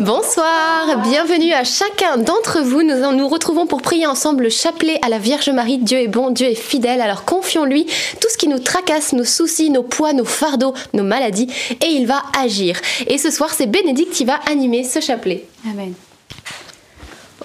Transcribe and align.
Bonsoir, 0.00 1.00
bienvenue 1.08 1.52
à 1.52 1.62
chacun 1.62 2.16
d'entre 2.16 2.60
vous. 2.62 2.82
Nous 2.82 3.12
nous 3.12 3.28
retrouvons 3.28 3.68
pour 3.68 3.80
prier 3.80 4.08
ensemble 4.08 4.42
le 4.42 4.50
chapelet 4.50 4.98
à 5.02 5.08
la 5.08 5.20
Vierge 5.20 5.48
Marie. 5.50 5.78
Dieu 5.78 5.98
est 5.98 6.08
bon, 6.08 6.30
Dieu 6.30 6.48
est 6.48 6.56
fidèle, 6.56 7.00
alors 7.00 7.24
confions-lui 7.24 7.86
tout 8.20 8.28
ce 8.28 8.36
qui 8.36 8.48
nous 8.48 8.58
tracasse, 8.58 9.12
nos 9.12 9.22
soucis, 9.22 9.70
nos 9.70 9.84
poids, 9.84 10.12
nos 10.12 10.24
fardeaux, 10.24 10.74
nos 10.94 11.04
maladies, 11.04 11.46
et 11.80 11.90
il 11.90 12.08
va 12.08 12.24
agir. 12.36 12.80
Et 13.06 13.18
ce 13.18 13.30
soir, 13.30 13.54
c'est 13.56 13.66
Bénédicte 13.66 14.12
qui 14.12 14.24
va 14.24 14.40
animer 14.50 14.82
ce 14.82 15.00
chapelet. 15.00 15.46
Amen. 15.70 15.94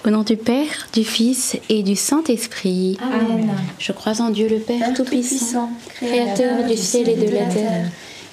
Au 0.04 0.10
nom 0.10 0.22
du 0.22 0.36
Père, 0.36 0.88
du 0.92 1.04
Fils 1.04 1.56
et 1.68 1.84
du 1.84 1.94
Saint-Esprit. 1.94 2.98
Amen. 3.00 3.48
Je 3.78 3.92
crois 3.92 4.20
en 4.20 4.30
Dieu 4.30 4.48
le 4.48 4.58
Père, 4.58 4.92
Tout-Puissant, 4.92 5.70
Créateur 5.94 6.66
du 6.66 6.76
ciel 6.76 7.10
et 7.10 7.14
de 7.14 7.32
la 7.32 7.44
terre, 7.44 7.86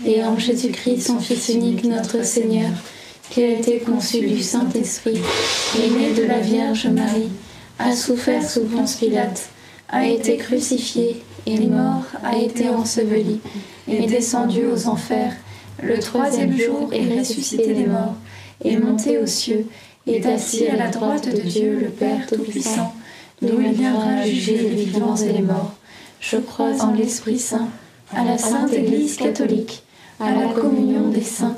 et 0.04 0.24
en 0.24 0.40
Jésus-Christ, 0.40 1.06
son 1.06 1.20
Fils 1.20 1.50
unique, 1.50 1.84
notre 1.84 2.26
Seigneur 2.26 2.72
qui 3.30 3.44
a 3.44 3.50
été 3.50 3.80
conçu 3.80 4.22
du 4.22 4.42
Saint-Esprit, 4.42 5.20
est 5.76 5.90
né 5.90 6.14
de 6.14 6.24
la 6.24 6.40
Vierge 6.40 6.88
Marie, 6.88 7.30
a 7.80 7.96
souffert 7.96 8.48
sous 8.48 8.64
Ponce 8.64 8.96
Pilate, 8.96 9.50
a 9.90 10.06
été 10.06 10.38
crucifié, 10.38 11.24
est 11.46 11.68
mort, 11.68 12.04
a 12.24 12.38
été 12.38 12.70
enseveli, 12.70 13.40
est 13.88 14.08
descendu 14.08 14.66
aux 14.66 14.88
enfers, 14.88 15.34
le 15.84 16.00
troisième 16.00 16.58
jour 16.58 16.90
est 16.92 17.20
ressuscité 17.20 17.74
des 17.74 17.86
morts, 17.86 18.16
est 18.64 18.78
monté 18.78 19.18
aux 19.18 19.28
cieux, 19.28 19.68
est 20.08 20.26
assis 20.26 20.68
à 20.68 20.76
la 20.76 20.88
droite 20.88 21.28
de 21.28 21.42
Dieu 21.42 21.80
le 21.80 21.90
Père 21.90 22.26
Tout-Puissant, 22.28 22.94
d'où 23.42 23.62
il 23.62 23.74
viendra 23.74 24.26
juger 24.26 24.58
les 24.58 24.84
vivants 24.84 25.16
et 25.16 25.32
les 25.32 25.42
morts. 25.42 25.74
Je 26.20 26.38
crois 26.38 26.82
en 26.82 26.94
l'Esprit 26.94 27.40
Saint, 27.40 27.70
à 28.16 28.24
la 28.24 28.38
Sainte 28.38 28.74
Église 28.74 29.18
catholique, 29.18 29.84
à 30.20 30.32
la 30.32 30.48
communion 30.48 31.10
des 31.10 31.22
saints 31.22 31.58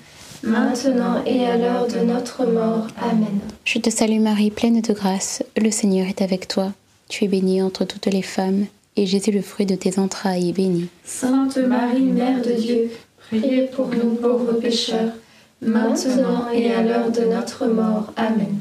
maintenant 0.43 1.23
et 1.25 1.45
à 1.45 1.57
l'heure 1.57 1.87
de 1.87 1.99
notre 1.99 2.45
mort. 2.45 2.87
Amen. 3.01 3.39
Je 3.65 3.79
te 3.79 3.89
salue 3.89 4.19
Marie, 4.19 4.51
pleine 4.51 4.81
de 4.81 4.93
grâce, 4.93 5.43
le 5.57 5.71
Seigneur 5.71 6.07
est 6.07 6.21
avec 6.21 6.47
toi. 6.47 6.71
Tu 7.09 7.25
es 7.25 7.27
bénie 7.27 7.61
entre 7.61 7.85
toutes 7.85 8.07
les 8.07 8.21
femmes, 8.21 8.65
et 8.95 9.05
Jésus, 9.05 9.31
le 9.31 9.41
fruit 9.41 9.65
de 9.65 9.75
tes 9.75 9.99
entrailles, 9.99 10.49
est 10.49 10.53
béni. 10.53 10.87
Sainte 11.03 11.57
Marie, 11.57 12.01
Mère 12.01 12.41
de 12.41 12.51
Dieu, 12.51 12.91
priez 13.29 13.63
pour 13.67 13.87
nous 13.87 14.15
pauvres 14.15 14.53
pécheurs, 14.53 15.13
maintenant 15.61 16.49
et 16.53 16.71
à 16.73 16.81
l'heure 16.81 17.11
de 17.11 17.25
notre 17.25 17.67
mort. 17.67 18.13
Amen. 18.15 18.59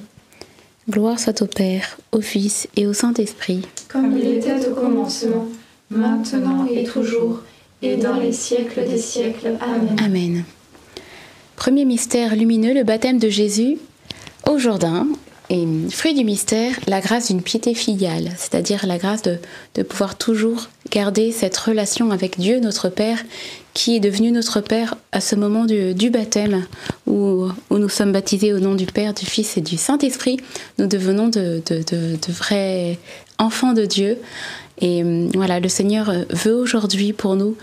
Gloire 0.89 1.21
soit 1.21 1.41
au 1.43 1.47
Père, 1.47 1.99
au 2.13 2.21
Fils 2.21 2.69
et 2.77 2.87
au 2.87 2.93
Saint-Esprit. 2.93 3.63
Comme 3.89 4.17
il 4.19 4.27
était 4.27 4.67
au 4.67 4.75
commencement, 4.75 5.47
maintenant 5.91 6.67
et 6.67 6.85
toujours, 6.85 7.41
et 7.83 7.97
dans 7.97 8.17
les 8.17 8.33
siècles 8.33 8.85
des 8.89 8.99
siècles. 8.99 9.57
Amen. 9.61 9.97
Amen. 10.05 10.45
Premier 11.71 11.85
mystère 11.85 12.35
lumineux, 12.35 12.75
le 12.75 12.83
baptême 12.83 13.21
de 13.21 13.29
Jésus 13.29 13.79
au 14.45 14.59
Jourdain. 14.59 15.07
Et 15.51 15.65
fruit 15.89 16.15
du 16.15 16.25
mystère, 16.25 16.75
la 16.89 17.01
grâce 17.01 17.29
d'une 17.29 17.43
piété 17.43 17.75
filiale, 17.75 18.33
c'est-à-dire 18.39 18.89
la 18.89 18.99
grâce 18.99 19.23
de, 19.23 19.39
pouvoir 19.85 20.19
toujours 20.19 20.69
garder 20.91 21.31
cette 21.31 21.57
relation 21.57 22.11
avec 22.11 22.41
Dieu, 22.41 22.59
notre 22.59 22.89
Père, 22.89 23.23
qui 23.73 23.95
est 23.95 24.01
devenu 24.01 24.33
notre 24.33 24.61
Père 24.61 24.97
à 25.13 25.21
ce 25.21 25.37
moment 25.37 25.65
du, 25.65 26.11
baptême, 26.11 26.67
où, 27.07 27.47
nous 27.71 27.89
sommes 27.89 28.11
baptisés 28.11 28.53
au 28.53 28.59
nom 28.59 28.75
du 28.75 28.87
Père, 28.87 29.15
du 29.15 29.25
Fils 29.25 29.57
et 29.57 29.61
du 29.61 29.77
Saint-Esprit. 29.77 30.39
Nous 30.79 30.89
devenons 30.89 31.29
de, 31.29 31.63
de 31.69 32.33
vrais 32.33 32.99
enfants 33.39 33.75
de 33.75 33.85
Dieu. 33.85 34.19
Et 34.81 35.05
voilà, 35.35 35.61
le 35.61 35.69
Seigneur 35.69 36.13
veut 36.31 36.57
aujourd'hui 36.57 37.13
pour 37.13 37.37
nous 37.37 37.57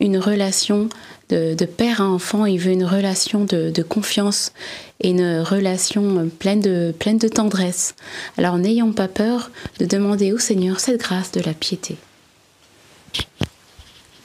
une 0.00 0.16
relation 0.16 0.88
de, 1.32 1.64
père 1.64 2.00
à 2.00 2.04
enfant, 2.04 2.46
il 2.46 2.58
veut 2.58 2.72
une 2.72 2.84
relation 2.84 3.44
de, 3.44 3.82
confiance 3.82 4.52
et 5.00 5.10
une 5.10 5.40
relation 5.40 6.28
pleine 6.38 6.60
de, 6.60 6.94
pleine 6.98 7.18
de 7.18 7.28
tendresse. 7.28 7.94
Alors 8.38 8.58
n'ayons 8.58 8.92
pas 8.92 9.08
peur 9.08 9.50
de 9.78 9.86
demander 9.86 10.32
au 10.32 10.38
Seigneur 10.38 10.80
cette 10.80 11.00
grâce 11.00 11.32
de 11.32 11.40
la 11.40 11.54
piété. 11.54 11.96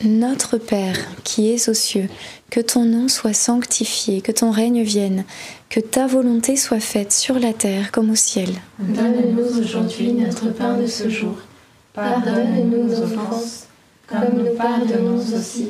Notre 0.03 0.59
Père, 0.59 0.95
qui 1.23 1.49
es 1.49 1.69
aux 1.69 1.73
cieux, 1.73 2.07
que 2.51 2.59
ton 2.59 2.85
nom 2.85 3.07
soit 3.07 3.33
sanctifié, 3.33 4.21
que 4.21 4.31
ton 4.31 4.51
règne 4.51 4.83
vienne, 4.83 5.23
que 5.69 5.79
ta 5.79 6.05
volonté 6.05 6.55
soit 6.55 6.79
faite 6.79 7.11
sur 7.11 7.39
la 7.39 7.51
terre 7.51 7.91
comme 7.91 8.11
au 8.11 8.15
ciel. 8.15 8.49
Donne-nous 8.77 9.59
aujourd'hui 9.59 10.13
notre 10.13 10.53
pain 10.53 10.77
de 10.77 10.85
ce 10.85 11.09
jour. 11.09 11.37
Pardonne-nous 11.93 12.83
nos 12.83 13.01
offenses, 13.01 13.65
comme 14.05 14.37
nous 14.37 14.55
pardonnons 14.55 15.17
aussi 15.17 15.69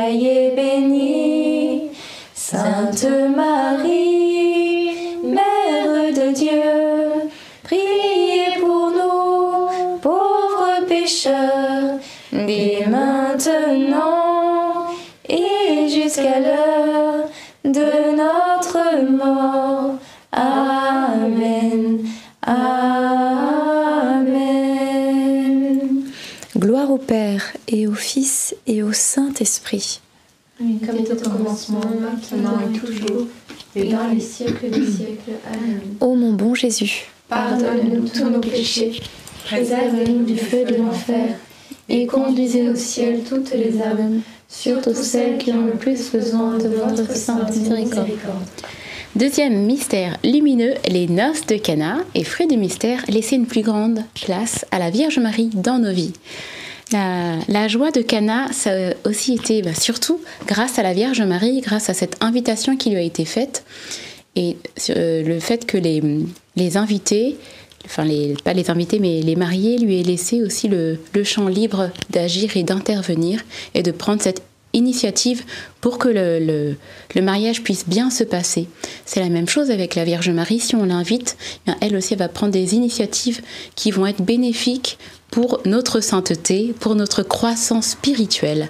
Père 27.11 27.51
et 27.67 27.87
au 27.87 27.93
Fils 27.93 28.55
et 28.67 28.83
au 28.83 28.93
Saint-Esprit. 28.93 29.99
Comme 30.57 30.97
était 30.97 31.11
au 31.11 31.29
commencement, 31.29 31.81
maintenant 31.99 32.57
et 32.61 32.79
toujours, 32.79 33.27
et 33.75 33.83
dans 33.83 34.07
les 34.07 34.21
siècles 34.21 34.69
des 34.69 34.89
siècles. 34.89 35.31
Amen. 35.45 35.81
Ô 35.99 36.15
mon 36.15 36.31
bon 36.31 36.55
Jésus, 36.55 37.07
Pardonne-nous 37.27 38.07
tous 38.07 38.29
nos 38.29 38.39
péchés, 38.39 39.01
préserve-nous 39.43 40.23
du 40.23 40.37
feu 40.37 40.63
de 40.63 40.75
l'enfer, 40.75 41.35
et 41.89 42.07
conduisez 42.07 42.69
au 42.69 42.75
ciel 42.75 43.23
toutes 43.27 43.51
les 43.55 43.81
âmes, 43.81 44.21
surtout 44.47 44.93
celles 44.93 45.37
qui 45.37 45.51
ont 45.51 45.65
le 45.65 45.73
plus 45.73 46.13
besoin 46.13 46.59
de 46.59 46.69
votre 46.69 47.13
sainte 47.13 47.53
miséricorde. 47.53 48.07
Deuxième 49.17 49.65
mystère 49.65 50.17
lumineux, 50.23 50.75
les 50.87 51.09
noces 51.09 51.45
de 51.45 51.57
Cana. 51.57 51.97
Et 52.15 52.23
fruit 52.23 52.47
du 52.47 52.55
mystère, 52.55 53.03
laisser 53.09 53.35
une 53.35 53.47
plus 53.47 53.63
grande 53.63 54.05
place 54.15 54.65
à 54.71 54.79
la 54.79 54.89
Vierge 54.89 55.19
Marie 55.19 55.49
dans 55.53 55.77
nos 55.77 55.91
vies. 55.91 56.13
La, 56.91 57.67
joie 57.67 57.91
de 57.91 58.01
Cana, 58.01 58.51
ça 58.51 58.71
a 58.71 58.93
aussi 59.07 59.35
été 59.35 59.61
bah, 59.61 59.73
surtout 59.73 60.19
grâce 60.45 60.77
à 60.77 60.83
la 60.83 60.93
Vierge 60.93 61.21
Marie, 61.21 61.61
grâce 61.61 61.89
à 61.89 61.93
cette 61.93 62.17
invitation 62.21 62.75
qui 62.75 62.89
lui 62.89 62.97
a 62.97 63.01
été 63.01 63.25
faite. 63.25 63.63
Et 64.35 64.57
euh, 64.89 65.23
le 65.23 65.39
fait 65.39 65.65
que 65.65 65.77
les, 65.77 66.77
invités, 66.77 67.37
enfin 67.85 68.05
pas 68.43 68.53
les 68.53 68.69
invités, 68.69 68.99
mais 68.99 69.21
les 69.21 69.35
mariés 69.35 69.77
lui 69.77 69.99
aient 69.99 70.03
laissé 70.03 70.41
aussi 70.41 70.67
le, 70.67 70.99
le 71.13 71.23
champ 71.23 71.47
libre 71.47 71.91
d'agir 72.09 72.57
et 72.57 72.63
d'intervenir 72.63 73.41
et 73.73 73.83
de 73.83 73.91
prendre 73.91 74.21
cette 74.21 74.41
initiative 74.73 75.43
pour 75.79 75.97
que 75.97 76.07
le, 76.07 76.39
le, 76.39 76.75
le 77.15 77.21
mariage 77.21 77.63
puisse 77.63 77.87
bien 77.87 78.09
se 78.09 78.23
passer. 78.23 78.67
C'est 79.05 79.19
la 79.19 79.29
même 79.29 79.47
chose 79.47 79.71
avec 79.71 79.95
la 79.95 80.03
Vierge 80.03 80.29
Marie. 80.29 80.59
Si 80.59 80.75
on 80.75 80.85
l'invite, 80.85 81.37
eh 81.39 81.59
bien, 81.65 81.77
elle 81.81 81.95
aussi 81.95 82.13
elle 82.13 82.19
va 82.19 82.29
prendre 82.29 82.53
des 82.53 82.75
initiatives 82.75 83.41
qui 83.75 83.91
vont 83.91 84.05
être 84.05 84.21
bénéfiques 84.21 84.97
pour 85.29 85.61
notre 85.65 86.01
sainteté, 86.01 86.73
pour 86.79 86.95
notre 86.95 87.23
croissance 87.23 87.87
spirituelle. 87.87 88.69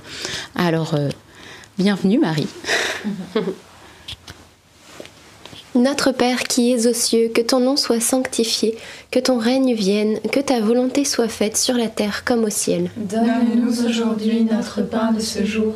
Alors, 0.56 0.94
euh, 0.94 1.10
bienvenue 1.78 2.20
Marie. 2.20 2.48
Notre 5.74 6.12
Père 6.12 6.44
qui 6.44 6.74
es 6.74 6.86
aux 6.86 6.94
cieux, 6.94 7.30
que 7.34 7.40
ton 7.40 7.62
nom 7.62 7.78
soit 7.78 8.02
sanctifié, 8.02 8.78
que 9.10 9.20
ton 9.20 9.38
règne 9.38 9.74
vienne, 9.74 10.20
que 10.32 10.42
ta 10.42 10.60
volonté 10.60 11.06
soit 11.06 11.30
faite 11.30 11.56
sur 11.56 11.76
la 11.76 11.88
terre 11.88 12.26
comme 12.26 12.44
au 12.44 12.50
ciel. 12.50 12.92
Donne-nous 12.98 13.86
aujourd'hui 13.86 14.44
notre 14.44 14.82
pain 14.82 15.14
de 15.14 15.22
ce 15.22 15.46
jour. 15.46 15.76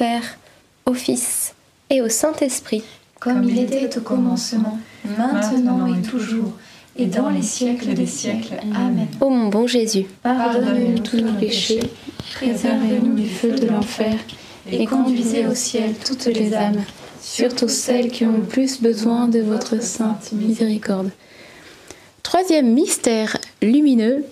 Père, 0.00 0.38
au 0.86 0.94
Fils 0.94 1.52
et 1.90 2.00
au 2.00 2.08
Saint-Esprit. 2.08 2.82
Comme 3.20 3.44
il 3.44 3.58
était 3.58 3.98
au 3.98 4.00
commencement, 4.00 4.78
maintenant 5.04 5.94
et 5.94 6.00
toujours, 6.00 6.52
et 6.96 7.04
dans 7.04 7.28
les 7.28 7.42
siècles 7.42 7.92
des 7.92 8.06
siècles. 8.06 8.54
Amen. 8.74 9.08
Ô 9.20 9.28
mon 9.28 9.48
bon 9.48 9.66
Jésus, 9.66 10.06
Pardonne-nous 10.22 11.00
tous 11.00 11.18
nos 11.18 11.34
péchés, 11.34 11.80
préservez-nous 12.34 13.14
du 13.14 13.28
feu 13.28 13.50
de 13.50 13.66
l'enfer, 13.66 14.14
et 14.72 14.86
conduisez 14.86 15.46
au 15.46 15.54
ciel 15.54 15.92
toutes 16.02 16.24
les 16.24 16.54
âmes, 16.54 16.82
surtout 17.20 17.68
celles 17.68 18.08
qui 18.08 18.24
ont 18.24 18.38
le 18.38 18.44
plus 18.44 18.80
besoin 18.80 19.28
de 19.28 19.40
votre 19.40 19.82
sainte 19.82 20.32
miséricorde. 20.32 21.10
Troisième 22.22 22.72
mystère 22.72 23.36
lumineux, 23.60 24.24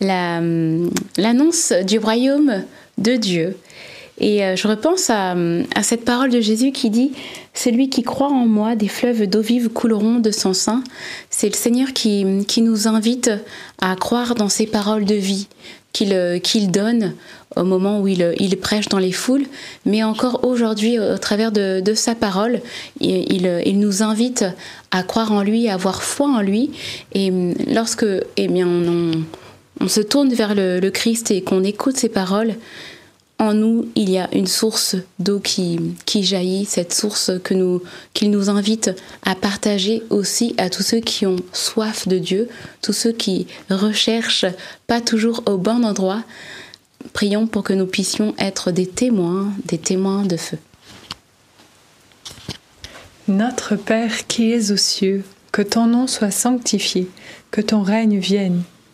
la, 0.00 0.38
hum, 0.38 0.88
l'annonce 1.18 1.74
du 1.86 1.98
royaume 1.98 2.64
de 2.96 3.16
Dieu. 3.16 3.58
Et 4.18 4.44
euh, 4.44 4.56
je 4.56 4.66
repense 4.66 5.10
à, 5.10 5.34
cette 5.82 6.04
parole 6.04 6.30
de 6.30 6.40
Jésus 6.40 6.72
qui 6.72 6.90
dit 6.90 7.12
Celui 7.54 7.90
qui 7.90 8.02
croit 8.02 8.28
en 8.28 8.46
moi, 8.46 8.74
des 8.74 8.88
fleuves 8.88 9.26
d'eau 9.26 9.40
vive 9.42 9.68
couleront 9.68 10.16
de 10.16 10.30
son 10.30 10.54
sein. 10.54 10.82
C'est 11.30 11.48
le 11.48 11.54
Seigneur 11.54 11.92
qui, 11.92 12.24
nous 12.24 12.88
invite 12.88 13.30
à 13.80 13.94
croire 13.96 14.34
dans 14.34 14.48
ces 14.48 14.66
paroles 14.66 15.04
de 15.04 15.14
vie 15.14 15.48
qu'il 15.92 16.12
euh, 16.12 16.38
qu'il 16.38 16.70
donne 16.70 17.14
au 17.56 17.64
moment 17.64 18.00
où 18.00 18.08
il, 18.08 18.56
prêche 18.60 18.88
dans 18.88 18.98
les 18.98 19.12
foules, 19.12 19.46
mais 19.86 20.02
encore 20.02 20.44
aujourd'hui, 20.44 20.98
au 20.98 21.16
travers 21.16 21.52
de, 21.52 21.94
sa 21.94 22.14
parole, 22.14 22.60
il, 23.00 23.78
nous 23.78 24.02
invite 24.02 24.44
à 24.90 25.02
croire 25.02 25.32
en 25.32 25.42
lui, 25.42 25.66
à 25.68 25.74
avoir 25.74 26.02
foi 26.02 26.26
en 26.26 26.42
lui. 26.42 26.70
Et 27.14 27.30
hum, 27.30 27.54
lorsque 27.72 28.04
eh 28.36 28.48
bien, 28.48 28.68
on, 29.80 29.88
se 29.88 30.02
tourne 30.02 30.34
vers 30.34 30.54
le 30.54 30.88
Christ 30.90 31.30
et 31.30 31.40
qu'on 31.40 31.64
écoute 31.64 31.96
ses 31.96 32.10
paroles, 32.10 32.56
en 33.38 33.52
nous, 33.52 33.88
il 33.94 34.08
y 34.08 34.18
a 34.18 34.34
une 34.34 34.46
source 34.46 34.96
d'eau 35.18 35.40
qui, 35.40 35.78
qui 36.06 36.22
jaillit, 36.22 36.64
cette 36.64 36.94
source 36.94 37.32
que 37.44 37.52
nous, 37.52 37.82
qu'il 38.14 38.30
nous 38.30 38.48
invite 38.48 38.90
à 39.24 39.34
partager 39.34 40.02
aussi 40.08 40.54
à 40.56 40.70
tous 40.70 40.82
ceux 40.82 41.00
qui 41.00 41.26
ont 41.26 41.36
soif 41.52 42.08
de 42.08 42.18
Dieu, 42.18 42.48
tous 42.80 42.94
ceux 42.94 43.12
qui 43.12 43.46
recherchent 43.68 44.46
pas 44.86 45.02
toujours 45.02 45.42
au 45.46 45.58
bon 45.58 45.84
endroit. 45.84 46.22
Prions 47.12 47.46
pour 47.46 47.62
que 47.62 47.74
nous 47.74 47.86
puissions 47.86 48.34
être 48.38 48.70
des 48.70 48.86
témoins, 48.86 49.52
des 49.66 49.78
témoins 49.78 50.24
de 50.24 50.38
feu. 50.38 50.58
Notre 53.28 53.76
Père 53.76 54.26
qui 54.26 54.52
es 54.52 54.70
aux 54.70 54.76
cieux, 54.76 55.24
que 55.52 55.62
ton 55.62 55.86
nom 55.86 56.06
soit 56.06 56.30
sanctifié, 56.30 57.08
que 57.50 57.60
ton 57.60 57.82
règne 57.82 58.18
vienne, 58.18 58.62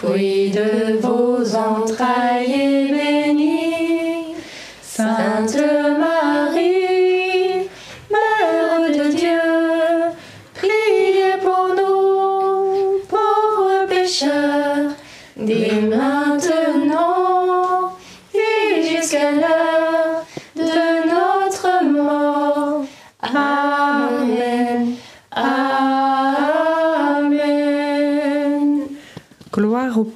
fruit 0.00 0.50
de 0.50 1.00
vos 1.02 1.54
entrailles, 1.54 2.97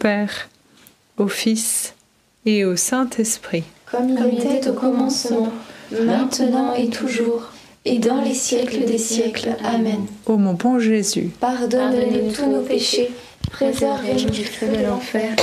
Père, 0.03 0.49
au 1.17 1.29
Fils 1.29 1.95
et 2.45 2.65
au 2.65 2.75
Saint-Esprit. 2.75 3.63
Comme 3.89 4.09
il 4.11 4.37
était 4.37 4.69
au 4.69 4.73
commencement, 4.73 5.53
maintenant 5.93 6.75
et 6.75 6.89
toujours, 6.89 7.53
et 7.85 8.01
dans 8.01 8.21
les 8.21 8.35
siècles 8.35 8.85
des 8.85 8.99
siècles. 8.99 9.51
Amen. 9.63 10.05
Ô 10.27 10.39
mon 10.39 10.55
bon 10.55 10.81
Jésus, 10.81 11.31
Pardonne-nous 11.39 12.33
tous 12.33 12.51
nos 12.51 12.63
péchés, 12.63 13.13
préservez-nous 13.53 14.31
du 14.31 14.43
feu 14.43 14.67
de 14.77 14.85
l'enfer, 14.85 15.37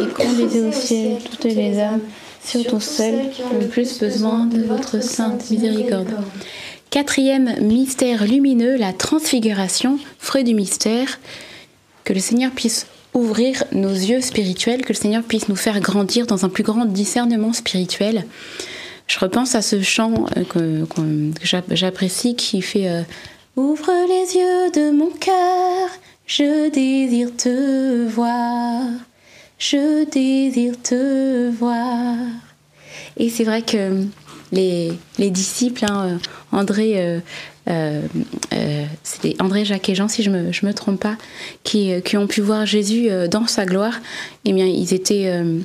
Et 0.00 0.06
conduisez 0.06 0.62
au 0.62 0.70
ciel 0.70 1.16
toutes 1.28 1.52
les 1.52 1.80
âmes, 1.80 2.02
surtout 2.44 2.78
celles 2.78 3.30
qui 3.30 3.42
ont 3.42 3.58
le 3.58 3.66
plus 3.66 3.98
besoin 3.98 4.46
de 4.46 4.62
votre 4.62 5.02
sainte 5.02 5.50
miséricorde. 5.50 6.14
Quatrième 6.90 7.56
mystère 7.60 8.24
lumineux, 8.24 8.76
la 8.76 8.92
transfiguration, 8.92 9.98
fruit 10.20 10.44
du 10.44 10.54
mystère. 10.54 11.18
Que 12.04 12.12
le 12.12 12.20
Seigneur 12.20 12.52
puisse 12.52 12.86
ouvrir 13.14 13.64
nos 13.72 13.92
yeux 13.92 14.20
spirituels, 14.20 14.82
que 14.82 14.92
le 14.92 14.98
Seigneur 14.98 15.22
puisse 15.22 15.48
nous 15.48 15.56
faire 15.56 15.80
grandir 15.80 16.26
dans 16.26 16.44
un 16.44 16.48
plus 16.48 16.64
grand 16.64 16.84
discernement 16.84 17.52
spirituel. 17.52 18.26
Je 19.06 19.18
repense 19.18 19.54
à 19.54 19.62
ce 19.62 19.80
chant 19.82 20.26
euh, 20.36 20.44
que, 20.44 21.74
j'apprécie 21.74 22.34
qui 22.34 22.60
fait 22.60 22.88
euh, 22.88 23.02
Ouvre 23.56 23.92
les 24.08 24.36
yeux 24.36 24.70
de 24.72 24.90
mon 24.90 25.10
cœur, 25.10 25.88
je 26.26 26.70
désire 26.70 27.30
te 27.36 28.08
voir, 28.08 28.82
je 29.58 30.04
désire 30.10 30.74
te 30.82 31.50
voir. 31.50 32.16
Et 33.16 33.30
c'est 33.30 33.44
vrai 33.44 33.62
que 33.62 34.02
les, 34.50 34.92
les 35.18 35.30
disciples, 35.30 35.84
hein, 35.84 36.06
euh, 36.06 36.18
André, 36.50 37.20
c'était 39.02 39.36
André, 39.40 39.64
Jacques 39.64 39.88
et 39.88 39.94
Jean, 39.94 40.08
si 40.08 40.22
je 40.22 40.30
me, 40.30 40.52
je 40.52 40.66
me 40.66 40.74
trompe 40.74 41.00
pas, 41.00 41.16
qui, 41.62 41.92
euh, 41.92 42.00
qui 42.00 42.16
ont 42.16 42.26
pu 42.26 42.40
voir 42.40 42.66
Jésus 42.66 43.08
euh, 43.10 43.28
dans 43.28 43.46
sa 43.46 43.64
gloire, 43.64 44.00
eh 44.44 44.52
bien, 44.52 44.66
ils 44.66 44.92
étaient, 44.92 45.26
euh, 45.26 45.60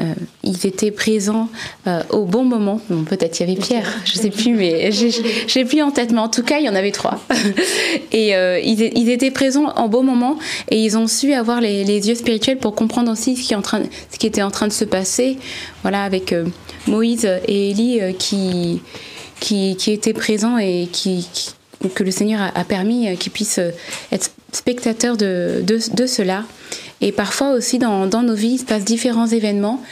euh, 0.00 0.14
ils 0.42 0.66
étaient 0.66 0.90
présents 0.90 1.48
euh, 1.86 2.02
au 2.10 2.24
bon 2.24 2.44
moment. 2.44 2.80
Bon, 2.90 3.04
Peut-être 3.04 3.38
il 3.38 3.48
y 3.48 3.52
avait 3.52 3.60
Pierre, 3.60 3.86
je 4.04 4.14
sais 4.14 4.30
plus, 4.30 4.54
mais 4.54 4.90
j'ai 4.90 5.64
plus 5.64 5.82
en 5.82 5.90
tête, 5.92 6.10
mais 6.10 6.18
en 6.18 6.28
tout 6.28 6.42
cas, 6.42 6.58
il 6.58 6.66
y 6.66 6.68
en 6.68 6.74
avait 6.74 6.90
trois. 6.90 7.20
et 8.12 8.34
euh, 8.34 8.58
ils, 8.58 8.80
ils 8.96 9.08
étaient 9.10 9.30
présents 9.30 9.72
en 9.76 9.88
bon 9.88 10.02
moment 10.02 10.38
et 10.70 10.82
ils 10.82 10.98
ont 10.98 11.06
su 11.06 11.32
avoir 11.32 11.60
les, 11.60 11.84
les 11.84 12.08
yeux 12.08 12.16
spirituels 12.16 12.58
pour 12.58 12.74
comprendre 12.74 13.12
aussi 13.12 13.36
ce 13.36 13.46
qui, 13.46 13.52
est 13.52 13.56
en 13.56 13.62
train, 13.62 13.82
ce 14.10 14.18
qui 14.18 14.26
était 14.26 14.42
en 14.42 14.50
train 14.50 14.66
de 14.66 14.72
se 14.72 14.84
passer. 14.84 15.38
Voilà, 15.82 16.02
avec 16.02 16.32
euh, 16.32 16.44
Moïse 16.88 17.28
et 17.46 17.70
Élie 17.70 18.00
euh, 18.00 18.12
qui, 18.12 18.82
qui, 19.40 19.76
qui 19.76 19.92
étaient 19.92 20.12
présents 20.12 20.58
et 20.58 20.88
qui, 20.90 21.28
que 21.88 22.02
le 22.02 22.10
Seigneur 22.10 22.50
a, 22.54 22.64
permis 22.64 23.08
euh, 23.08 23.16
qu'ils 23.16 23.32
puissent 23.32 23.58
euh, 23.58 23.70
être 24.12 24.30
spectateurs 24.52 25.16
de, 25.16 25.62
de, 25.66 26.06
cela. 26.06 26.44
Et 27.00 27.12
parfois 27.12 27.52
aussi 27.52 27.78
dans, 27.78 28.06
dans 28.06 28.22
nos 28.22 28.34
vies, 28.34 28.54
il 28.54 28.58
se 28.58 28.64
passe 28.64 28.84
différents 28.84 29.26
événements 29.26 29.82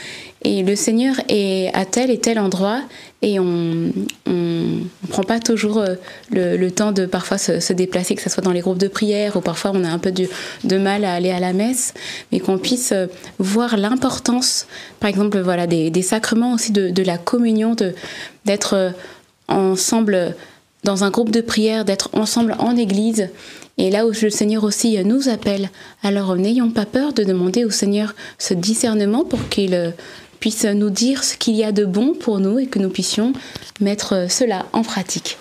et 0.45 0.63
le 0.63 0.75
Seigneur 0.75 1.15
est 1.29 1.69
à 1.73 1.85
tel 1.85 2.11
et 2.11 2.17
tel 2.17 2.37
endroit 2.37 2.81
et 3.21 3.39
on 3.39 3.91
ne 4.25 4.81
prend 5.09 5.23
pas 5.23 5.39
toujours 5.39 5.77
euh, 5.77 5.95
le, 6.31 6.69
temps 6.69 6.91
de 6.91 7.05
parfois 7.05 7.37
se, 7.37 7.71
déplacer, 7.71 8.15
que 8.15 8.21
ce 8.21 8.29
soit 8.29 8.43
dans 8.43 8.51
les 8.51 8.59
groupes 8.59 8.77
de 8.77 8.89
prière 8.89 9.37
ou 9.37 9.41
parfois 9.41 9.71
on 9.73 9.83
a 9.85 9.89
un 9.89 9.99
peu 9.99 10.11
de, 10.11 10.77
mal 10.77 11.05
à 11.05 11.13
aller 11.13 11.31
à 11.31 11.39
la 11.39 11.53
messe, 11.53 11.93
mais 12.31 12.39
qu'on 12.39 12.57
puisse 12.57 12.93
voir 13.39 13.77
l'importance, 13.77 14.67
par 14.99 15.09
exemple, 15.09 15.39
voilà, 15.39 15.67
des, 15.67 15.89
des 15.89 16.01
sacrements 16.01 16.53
aussi 16.53 16.73
de, 16.73 17.03
la 17.03 17.17
communion, 17.17 17.75
d'être 18.43 18.93
ensemble 19.47 20.35
dans 20.83 21.03
un 21.03 21.09
groupe 21.09 21.31
de 21.31 21.41
prière, 21.41 21.85
d'être 21.85 22.09
ensemble 22.13 22.55
en 22.59 22.75
église. 22.75 23.29
Et 23.77 23.89
là 23.89 24.05
où 24.05 24.11
le 24.11 24.29
Seigneur 24.29 24.63
aussi 24.63 25.03
nous 25.03 25.29
appelle, 25.29 25.69
alors 26.03 26.35
n'ayons 26.35 26.69
pas 26.69 26.85
peur 26.85 27.13
de 27.13 27.23
demander 27.23 27.65
au 27.65 27.71
Seigneur 27.71 28.13
ce 28.37 28.53
discernement 28.53 29.23
pour 29.23 29.49
qu'il 29.49 29.73
euh, 29.73 29.91
puisse 30.39 30.65
nous 30.65 30.89
dire 30.89 31.23
ce 31.23 31.37
qu'il 31.37 31.55
y 31.55 31.63
a 31.63 31.71
de 31.71 31.85
bon 31.85 32.13
pour 32.13 32.39
nous 32.39 32.59
et 32.59 32.67
que 32.67 32.79
nous 32.79 32.89
puissions 32.89 33.33
mettre 33.79 34.13
euh, 34.13 34.27
cela 34.27 34.65
en 34.73 34.83
pratique. 34.83 35.37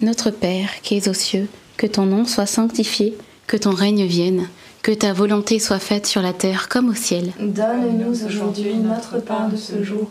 Notre 0.00 0.30
Père 0.30 0.70
qui 0.82 0.96
es 0.96 1.08
aux 1.08 1.14
cieux, 1.14 1.48
que 1.76 1.86
ton 1.86 2.06
nom 2.06 2.24
soit 2.24 2.46
sanctifié, 2.46 3.18
que 3.46 3.58
ton 3.58 3.72
règne 3.72 4.06
vienne, 4.06 4.48
que 4.82 4.92
ta 4.92 5.12
volonté 5.12 5.58
soit 5.58 5.78
faite 5.78 6.06
sur 6.06 6.22
la 6.22 6.32
terre 6.32 6.68
comme 6.68 6.88
au 6.88 6.94
ciel. 6.94 7.32
Donne-nous 7.38 8.24
aujourd'hui 8.24 8.74
notre 8.76 9.18
pain 9.18 9.48
de 9.48 9.56
ce 9.56 9.82
jour. 9.82 10.10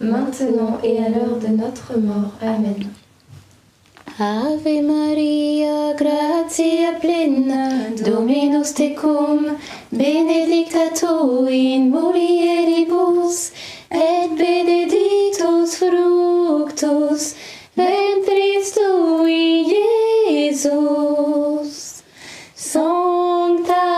maintenant 0.00 0.78
et 0.82 0.98
à 0.98 1.08
l'heure 1.08 1.38
de 1.40 1.48
notre 1.48 1.96
mort. 1.98 2.32
Amen. 2.42 2.90
Ave 4.18 4.80
Maria, 4.82 5.92
gratia 5.94 6.98
plena, 7.00 7.90
Dominus 8.02 8.72
tecum, 8.72 9.58
benedicta 9.92 10.88
tu 10.94 11.46
in 11.48 11.90
mulieribus, 11.90 13.52
et 13.90 14.28
benedictus 14.34 15.76
fructus 15.76 17.34
ventris 17.76 18.72
tui, 18.72 19.66
Iesus. 20.30 22.02
Sancta 22.54 23.95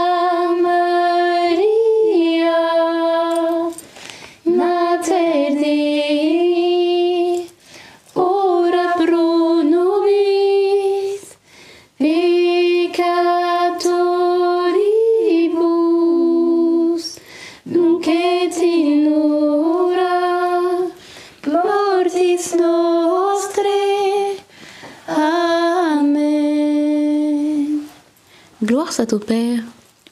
Gloire 28.89 29.07
soit 29.07 29.13
au 29.13 29.19
Père, 29.19 29.61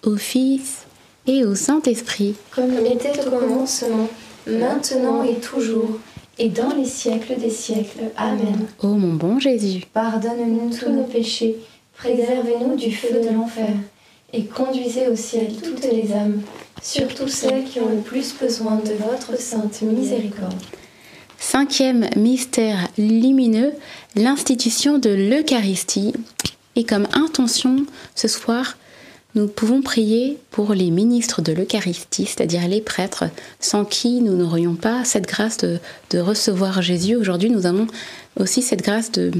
au 0.05 0.17
Fils 0.17 0.85
et 1.27 1.45
au 1.45 1.55
Saint-Esprit. 1.55 2.35
Comme 2.55 2.75
il 2.79 2.93
était 2.93 3.27
au 3.27 3.31
commencement, 3.31 4.07
maintenant 4.47 5.23
et 5.23 5.37
toujours, 5.37 5.99
et 6.39 6.51
dans 6.51 6.75
les 6.75 6.85
siècles 6.85 7.37
des 7.41 7.49
siècles. 7.49 8.11
Amen. 8.19 8.67
Ô 8.83 8.89
mon 8.89 9.15
bon 9.15 9.41
Jésus, 9.41 9.85
Pardonne-nous 9.95 10.77
tous 10.79 10.91
nos 10.91 11.05
péchés, 11.05 11.57
préservez-nous 11.97 12.77
du 12.77 12.95
feu 12.95 13.09
de 13.15 13.35
l'enfer, 13.35 13.71
et 14.35 14.45
conduisez 14.45 15.09
au 15.09 15.17
ciel 15.17 15.55
toutes 15.63 15.91
les 15.91 16.13
âmes, 16.13 16.43
surtout 16.83 17.29
celles 17.29 17.65
qui 17.65 17.81
ont 17.81 17.89
le 17.89 18.03
plus 18.03 18.35
besoin 18.39 18.77
de 18.77 18.93
votre 18.93 19.41
sainte 19.41 19.81
miséricorde. 19.81 20.53
cinquième 21.39 22.11
mystère 22.15 22.89
lumineux, 22.99 23.73
l'institution 24.17 24.99
de 24.99 25.11
l'Eucharistie. 25.11 26.13
Et 26.77 26.85
comme 26.85 27.09
intention, 27.15 27.87
ce 28.15 28.29
soir, 28.29 28.77
nous 29.35 29.49
pouvons 29.49 29.83
prier 29.83 30.39
pour 30.51 30.73
les 30.75 30.91
ministres 30.91 31.43
de 31.43 31.53
l'Eucharistie, 31.53 32.27
c'est-à-dire 32.27 32.69
les 32.69 32.81
prêtres, 32.81 33.25
sans 33.61 33.85
qui 33.85 34.21
nous 34.21 34.37
n'aurions 34.37 34.75
pas 34.75 35.05
cette 35.05 35.27
grâce 35.27 35.59
de, 35.59 35.79
recevoir 36.19 36.81
Jésus. 36.81 37.17
Aujourd'hui, 37.17 37.51
nous 37.51 37.67
avons 37.67 37.87
aussi 38.39 38.63
cette 38.63 38.83
grâce 38.83 39.11
de, 39.13 39.31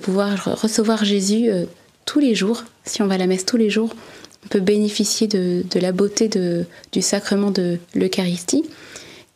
pouvoir 0.00 0.60
recevoir 0.60 1.04
Jésus 1.04 1.50
euh, 1.50 1.66
tous 2.06 2.18
les 2.18 2.34
jours. 2.34 2.64
Si 2.84 3.02
on 3.02 3.06
va 3.06 3.14
à 3.14 3.18
la 3.18 3.26
messe 3.26 3.44
tous 3.44 3.58
les 3.58 3.68
jours, 3.68 3.94
on 4.44 4.48
peut 4.48 4.60
bénéficier 4.60 5.26
de, 5.28 5.62
la 5.74 5.92
beauté 5.92 6.28
du 6.28 7.02
sacrement 7.02 7.50
de 7.50 7.78
l'Eucharistie. 7.94 8.64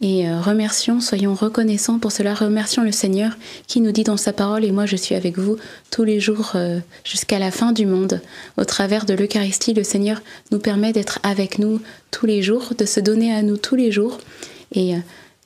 Et 0.02 0.28
euh, 0.28 0.40
remercions, 0.42 1.00
soyons 1.00 1.34
reconnaissants 1.34 1.98
pour 1.98 2.12
cela. 2.12 2.34
Remercions 2.34 2.82
le 2.82 2.92
Seigneur 2.92 3.32
qui 3.66 3.80
nous 3.80 3.92
dit 3.92 4.04
dans 4.04 4.18
sa 4.18 4.34
parole, 4.34 4.64
et 4.64 4.70
moi 4.70 4.84
je 4.84 4.96
suis 4.96 5.14
avec 5.14 5.38
vous 5.38 5.56
tous 5.90 6.04
les 6.04 6.20
jours 6.20 6.52
euh, 6.54 6.80
jusqu'à 7.02 7.38
la 7.38 7.50
fin 7.50 7.72
du 7.72 7.86
monde. 7.86 8.20
Au 8.58 8.64
travers 8.64 9.06
de 9.06 9.14
l'Eucharistie, 9.14 9.72
le 9.72 9.84
Seigneur 9.84 10.20
nous 10.52 10.58
permet 10.58 10.92
d'être 10.92 11.18
avec 11.22 11.58
nous 11.58 11.80
tous 12.10 12.26
les 12.26 12.42
jours, 12.42 12.74
de 12.76 12.84
se 12.84 13.00
donner 13.00 13.32
à 13.34 13.40
nous 13.42 13.56
tous 13.56 13.74
les 13.74 13.90
jours. 13.90 14.18
Et, 14.74 14.94
euh, 14.96 14.98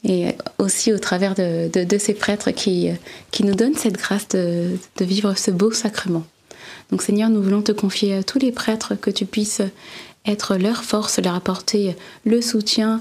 et 0.03 0.35
aussi 0.59 0.93
au 0.93 0.99
travers 0.99 1.35
de, 1.37 1.69
de- 1.85 1.99
ces 1.99 2.15
prêtres 2.15 2.51
qui, 2.51 2.89
qui 3.31 3.45
nous 3.45 3.55
donnent 3.55 3.77
cette 3.77 3.99
grâce 3.99 4.27
de, 4.29 4.71
de 4.97 5.05
vivre 5.05 5.35
ce 5.39 5.51
beau 5.53 5.71
sacrement. 5.71 6.25
Donc 6.91 7.03
Seigneur, 7.03 7.29
nous 7.29 7.43
voulons 7.43 7.63
te 7.63 7.71
confier 7.73 8.15
à 8.17 8.23
tous 8.25 8.39
les 8.41 8.51
prêtres 8.51 8.95
que 8.95 9.11
tu 9.11 9.27
puisses 9.27 9.61
être 10.27 10.57
leur 10.57 10.83
force, 10.85 11.19
leur 11.19 11.35
apporter 11.35 11.95
le 12.25 12.41
soutien 12.41 13.01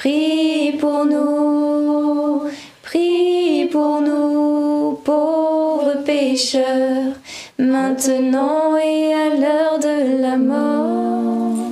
prie 0.00 0.72
pour 0.80 1.04
nous, 1.04 2.44
prie 2.82 3.68
pour 3.70 4.00
nous, 4.00 4.98
pauvres 5.04 6.02
pécheurs, 6.06 7.12
maintenant 7.58 8.78
et 8.78 9.12
à 9.12 9.28
l'heure 9.34 9.78
de 9.78 10.22
la 10.22 10.38
mort. 10.38 11.70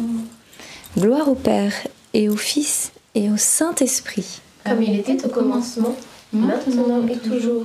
Gloire 0.99 1.31
au 1.31 1.37
Père 1.37 1.73
et 2.13 2.29
au 2.29 2.37
Fils 2.37 2.93
et 3.15 3.31
au 3.31 3.39
Saint-Esprit. 3.39 4.43
Comme 4.67 4.83
il 4.83 5.01
était 5.01 5.25
au 5.25 5.31
commencement, 5.31 5.97
maintenant 6.31 7.07
et 7.09 7.17
toujours, 7.17 7.65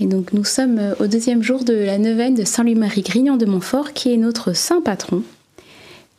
Et 0.00 0.06
donc 0.06 0.32
nous 0.32 0.44
sommes 0.44 0.94
au 0.98 1.06
deuxième 1.06 1.42
jour 1.42 1.62
de 1.62 1.74
la 1.74 1.98
neuvaine 1.98 2.34
de 2.34 2.44
Saint-Louis-Marie 2.44 3.02
Grignon 3.02 3.36
de 3.36 3.44
Montfort, 3.44 3.92
qui 3.92 4.12
est 4.12 4.16
notre 4.16 4.54
saint 4.54 4.80
patron. 4.80 5.22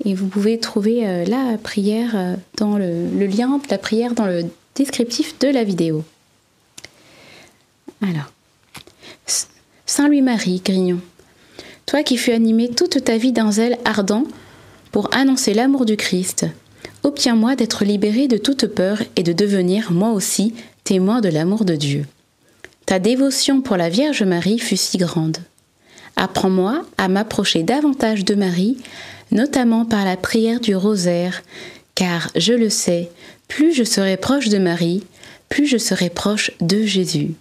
Et 0.05 0.13
vous 0.13 0.27
pouvez 0.27 0.59
trouver 0.59 1.07
euh, 1.07 1.25
la 1.25 1.57
prière 1.57 2.11
euh, 2.15 2.35
dans 2.57 2.77
le, 2.77 3.09
le 3.09 3.25
lien 3.25 3.57
de 3.57 3.69
la 3.69 3.77
prière 3.79 4.13
dans 4.13 4.27
le 4.27 4.43
descriptif 4.75 5.37
de 5.39 5.47
la 5.47 5.63
vidéo. 5.63 6.03
Alors, 8.01 8.31
Saint 9.85 10.07
Louis-Marie 10.07 10.61
Grignon, 10.63 10.99
toi 11.85 12.03
qui 12.03 12.17
fus 12.17 12.31
animé 12.31 12.69
toute 12.69 13.03
ta 13.03 13.17
vie 13.17 13.31
d'un 13.31 13.51
zèle 13.51 13.77
ardent 13.83 14.25
pour 14.91 15.13
annoncer 15.13 15.53
l'amour 15.53 15.85
du 15.85 15.97
Christ, 15.97 16.45
obtiens-moi 17.03 17.55
d'être 17.55 17.83
libéré 17.83 18.27
de 18.27 18.37
toute 18.37 18.67
peur 18.67 19.01
et 19.15 19.23
de 19.23 19.33
devenir, 19.33 19.91
moi 19.91 20.11
aussi, 20.11 20.53
témoin 20.83 21.21
de 21.21 21.29
l'amour 21.29 21.65
de 21.65 21.75
Dieu. 21.75 22.05
Ta 22.85 22.99
dévotion 22.99 23.61
pour 23.61 23.77
la 23.77 23.89
Vierge 23.89 24.23
Marie 24.23 24.59
fut 24.59 24.77
si 24.77 24.97
grande. 24.97 25.37
Apprends-moi 26.15 26.83
à 26.97 27.07
m'approcher 27.07 27.63
davantage 27.63 28.25
de 28.25 28.35
Marie, 28.35 28.77
notamment 29.31 29.85
par 29.85 30.05
la 30.05 30.17
prière 30.17 30.59
du 30.59 30.75
rosaire, 30.75 31.41
car 31.95 32.29
je 32.35 32.53
le 32.53 32.69
sais, 32.69 33.09
plus 33.47 33.73
je 33.73 33.83
serai 33.83 34.17
proche 34.17 34.49
de 34.49 34.57
Marie, 34.57 35.03
plus 35.49 35.67
je 35.67 35.77
serai 35.77 36.09
proche 36.09 36.51
de 36.61 36.83
Jésus. 36.83 37.33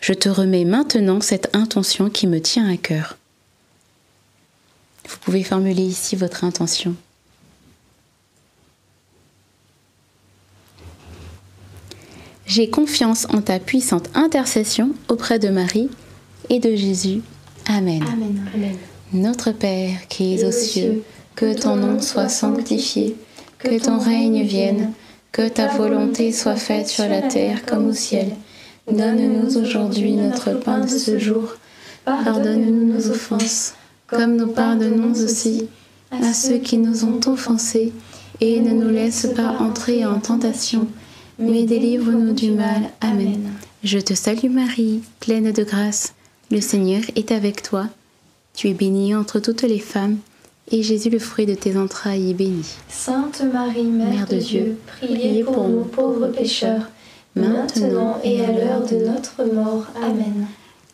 Je 0.00 0.12
te 0.12 0.28
remets 0.28 0.64
maintenant 0.64 1.20
cette 1.20 1.54
intention 1.54 2.10
qui 2.10 2.26
me 2.26 2.40
tient 2.40 2.68
à 2.68 2.76
cœur. 2.76 3.16
Vous 5.08 5.16
pouvez 5.18 5.42
formuler 5.42 5.82
ici 5.82 6.16
votre 6.16 6.44
intention. 6.44 6.96
J'ai 12.46 12.68
confiance 12.68 13.26
en 13.32 13.40
ta 13.40 13.58
puissante 13.58 14.10
intercession 14.14 14.90
auprès 15.08 15.38
de 15.38 15.48
Marie 15.48 15.88
et 16.50 16.58
de 16.58 16.74
Jésus. 16.76 17.22
Amen. 17.66 18.02
Amen. 18.12 18.76
Notre 19.12 19.52
Père 19.52 20.08
qui 20.08 20.34
es 20.34 20.44
aux 20.44 20.52
cieux, 20.52 21.02
que 21.36 21.58
ton 21.58 21.76
nom 21.76 22.00
soit 22.00 22.28
sanctifié, 22.28 23.16
que 23.58 23.82
ton 23.82 23.98
règne 23.98 24.42
vienne, 24.42 24.92
que 25.32 25.48
ta 25.48 25.68
volonté 25.68 26.32
soit 26.32 26.56
faite 26.56 26.88
sur 26.88 27.08
la 27.08 27.22
terre 27.22 27.64
comme 27.64 27.88
au 27.88 27.92
ciel. 27.92 28.28
Donne-nous 28.90 29.56
aujourd'hui 29.56 30.12
notre 30.12 30.52
pain 30.52 30.80
de 30.80 30.88
ce 30.88 31.18
jour. 31.18 31.56
Pardonne-nous 32.04 32.92
nos 32.92 33.10
offenses, 33.10 33.74
comme 34.06 34.36
nous 34.36 34.48
pardonnons 34.48 35.12
aussi 35.12 35.68
à 36.10 36.34
ceux 36.34 36.58
qui 36.58 36.76
nous 36.76 37.04
ont 37.04 37.20
offensés, 37.26 37.92
et 38.40 38.60
ne 38.60 38.74
nous 38.74 38.90
laisse 38.90 39.26
pas 39.34 39.56
entrer 39.60 40.04
en 40.04 40.20
tentation, 40.20 40.86
mais 41.38 41.64
délivre-nous 41.64 42.32
du 42.32 42.50
mal. 42.50 42.90
Amen. 43.00 43.50
Je 43.82 43.98
te 43.98 44.14
salue 44.14 44.50
Marie, 44.50 45.02
pleine 45.20 45.52
de 45.52 45.64
grâce. 45.64 46.14
Le 46.50 46.60
Seigneur 46.60 47.02
est 47.16 47.32
avec 47.32 47.62
toi. 47.62 47.86
Tu 48.54 48.68
es 48.68 48.74
bénie 48.74 49.14
entre 49.14 49.40
toutes 49.40 49.62
les 49.62 49.78
femmes, 49.78 50.18
et 50.70 50.82
Jésus, 50.82 51.10
le 51.10 51.18
fruit 51.18 51.46
de 51.46 51.54
tes 51.54 51.76
entrailles, 51.76 52.30
est 52.30 52.34
béni. 52.34 52.64
Sainte 52.88 53.42
Marie, 53.52 53.84
Mère, 53.84 54.26
de 54.26 54.36
Dieu, 54.36 54.78
priez 54.86 55.42
pour 55.44 55.68
nous 55.68 55.84
pauvres 55.84 56.28
pécheurs, 56.28 56.88
maintenant 57.34 58.18
et 58.22 58.42
à 58.44 58.52
l'heure 58.52 58.86
de 58.86 59.04
notre 59.04 59.44
mort. 59.52 59.86
Amen. 60.02 60.46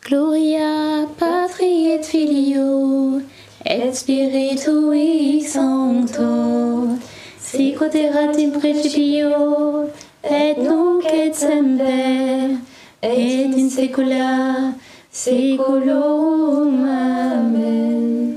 Gloria 0.03 1.07
patri 1.19 1.91
et 1.91 2.01
filio 2.01 3.21
et 3.63 3.93
spiritui 3.93 5.43
sancto 5.43 6.97
sic 7.39 7.79
in 7.81 8.51
principio 8.59 9.87
et 10.23 10.55
nunc 10.61 11.03
et 11.11 11.33
semper 11.33 12.55
et 13.03 13.45
in 13.45 13.69
saecula 13.69 14.73
saeculorum. 15.11 16.85
Amen. 16.85 18.35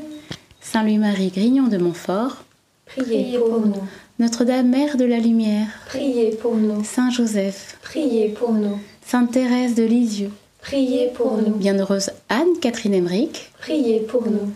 Saint 0.60 0.82
Louis-Marie 0.82 1.30
Grignon 1.30 1.68
de 1.68 1.78
Montfort, 1.78 2.44
Priez 2.86 3.38
pour 3.38 3.60
nous. 3.60 3.82
Notre-Dame 4.18 4.68
Mère 4.68 4.96
de 4.96 5.04
la 5.04 5.18
Lumière, 5.18 5.66
Priez 5.86 6.30
pour 6.30 6.54
nous. 6.56 6.84
Saint 6.84 7.10
Joseph, 7.10 7.78
Priez 7.82 8.28
pour 8.28 8.52
nous. 8.52 8.78
Sainte 9.04 9.32
Thérèse 9.32 9.74
de 9.74 9.82
Lisieux, 9.84 10.30
Priez 10.62 11.08
pour 11.14 11.36
nous. 11.36 11.54
Bienheureuse 11.56 12.10
Anne-Catherine 12.28 12.94
Emmerich, 12.94 13.50
Priez 13.60 14.00
pour 14.00 14.22
nous. 14.26 14.50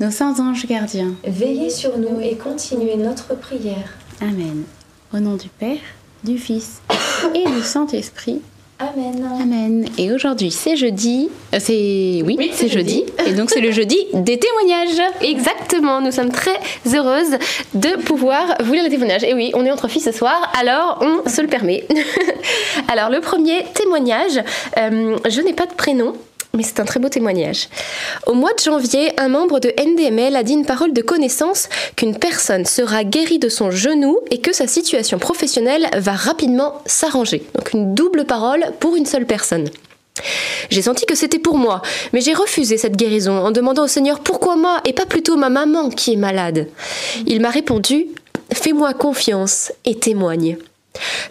nos 0.00 0.10
saints 0.10 0.38
anges 0.40 0.66
gardiens. 0.66 1.14
Veillez 1.24 1.70
sur 1.70 1.96
nous 1.98 2.20
et 2.20 2.36
continuez 2.36 2.96
notre 2.96 3.34
prière. 3.36 3.94
Amen. 4.20 4.64
Au 5.12 5.18
nom 5.20 5.36
du 5.36 5.48
Père, 5.48 5.78
du 6.24 6.38
Fils 6.38 6.80
et 7.34 7.44
du 7.44 7.62
Saint-Esprit. 7.62 8.40
Amen. 8.80 9.24
Amen. 9.40 9.86
Et 9.98 10.12
aujourd'hui, 10.12 10.50
c'est 10.50 10.74
jeudi. 10.76 11.30
Euh, 11.54 11.58
c'est 11.60 12.22
oui, 12.24 12.34
Oui, 12.36 12.50
c'est 12.52 12.64
c'est 12.64 12.68
jeudi. 12.68 13.04
Et 13.24 13.32
donc 13.32 13.50
c'est 13.50 13.60
le 13.60 13.70
jeudi 13.70 13.96
des 14.12 14.38
témoignages. 14.38 15.00
Exactement, 15.20 16.00
nous 16.00 16.10
sommes 16.10 16.32
très 16.32 16.58
heureuses 16.92 17.38
de 17.74 18.02
pouvoir 18.02 18.56
vous 18.64 18.72
lire 18.72 18.82
les 18.82 18.90
témoignages. 18.90 19.22
Et 19.22 19.32
oui, 19.32 19.52
on 19.54 19.64
est 19.64 19.70
entre 19.70 19.86
filles 19.86 20.02
ce 20.02 20.10
soir, 20.10 20.52
alors 20.58 20.98
on 21.02 21.28
se 21.28 21.40
le 21.40 21.46
permet. 21.46 21.86
alors 22.88 23.10
le 23.10 23.20
premier 23.20 23.64
témoignage, 23.74 24.42
euh, 24.76 25.16
je 25.28 25.40
n'ai 25.40 25.52
pas 25.52 25.66
de 25.66 25.74
prénom. 25.74 26.14
Mais 26.54 26.62
c'est 26.62 26.80
un 26.80 26.84
très 26.84 27.00
beau 27.00 27.08
témoignage. 27.08 27.68
Au 28.26 28.34
mois 28.34 28.52
de 28.54 28.60
janvier, 28.60 29.12
un 29.18 29.28
membre 29.28 29.58
de 29.58 29.72
NDML 29.76 30.36
a 30.36 30.42
dit 30.42 30.54
une 30.54 30.64
parole 30.64 30.92
de 30.92 31.02
connaissance 31.02 31.68
qu'une 31.96 32.16
personne 32.16 32.64
sera 32.64 33.04
guérie 33.04 33.40
de 33.40 33.48
son 33.48 33.70
genou 33.70 34.18
et 34.30 34.40
que 34.40 34.52
sa 34.52 34.66
situation 34.68 35.18
professionnelle 35.18 35.88
va 35.96 36.12
rapidement 36.12 36.80
s'arranger. 36.86 37.42
Donc 37.56 37.72
une 37.72 37.94
double 37.94 38.24
parole 38.24 38.64
pour 38.78 38.94
une 38.94 39.06
seule 39.06 39.26
personne. 39.26 39.68
J'ai 40.70 40.82
senti 40.82 41.06
que 41.06 41.16
c'était 41.16 41.40
pour 41.40 41.58
moi, 41.58 41.82
mais 42.12 42.20
j'ai 42.20 42.34
refusé 42.34 42.78
cette 42.78 42.96
guérison 42.96 43.36
en 43.38 43.50
demandant 43.50 43.84
au 43.84 43.88
Seigneur 43.88 44.20
pourquoi 44.20 44.56
moi 44.56 44.80
et 44.84 44.92
pas 44.92 45.06
plutôt 45.06 45.36
ma 45.36 45.48
maman 45.48 45.90
qui 45.90 46.12
est 46.12 46.16
malade. 46.16 46.68
Il 47.26 47.40
m'a 47.40 47.50
répondu 47.50 48.06
Fais-moi 48.52 48.94
confiance 48.94 49.72
et 49.84 49.96
témoigne. 49.96 50.56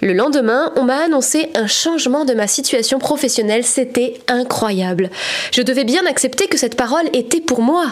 Le 0.02 0.12
lendemain, 0.12 0.74
on 0.76 0.84
m'a 0.84 0.98
annoncé 0.98 1.50
un 1.56 1.68
changement 1.68 2.26
de 2.26 2.34
ma 2.34 2.48
situation 2.48 3.00
professionnelle. 3.00 3.64
C'était 3.64 4.20
incroyable. 4.28 5.10
Je 5.52 5.62
devais 5.62 5.86
bien 5.86 6.06
accepter 6.06 6.48
que 6.48 6.58
cette 6.58 6.76
parole 6.76 7.06
était 7.14 7.40
pour 7.40 7.62
moi. 7.62 7.86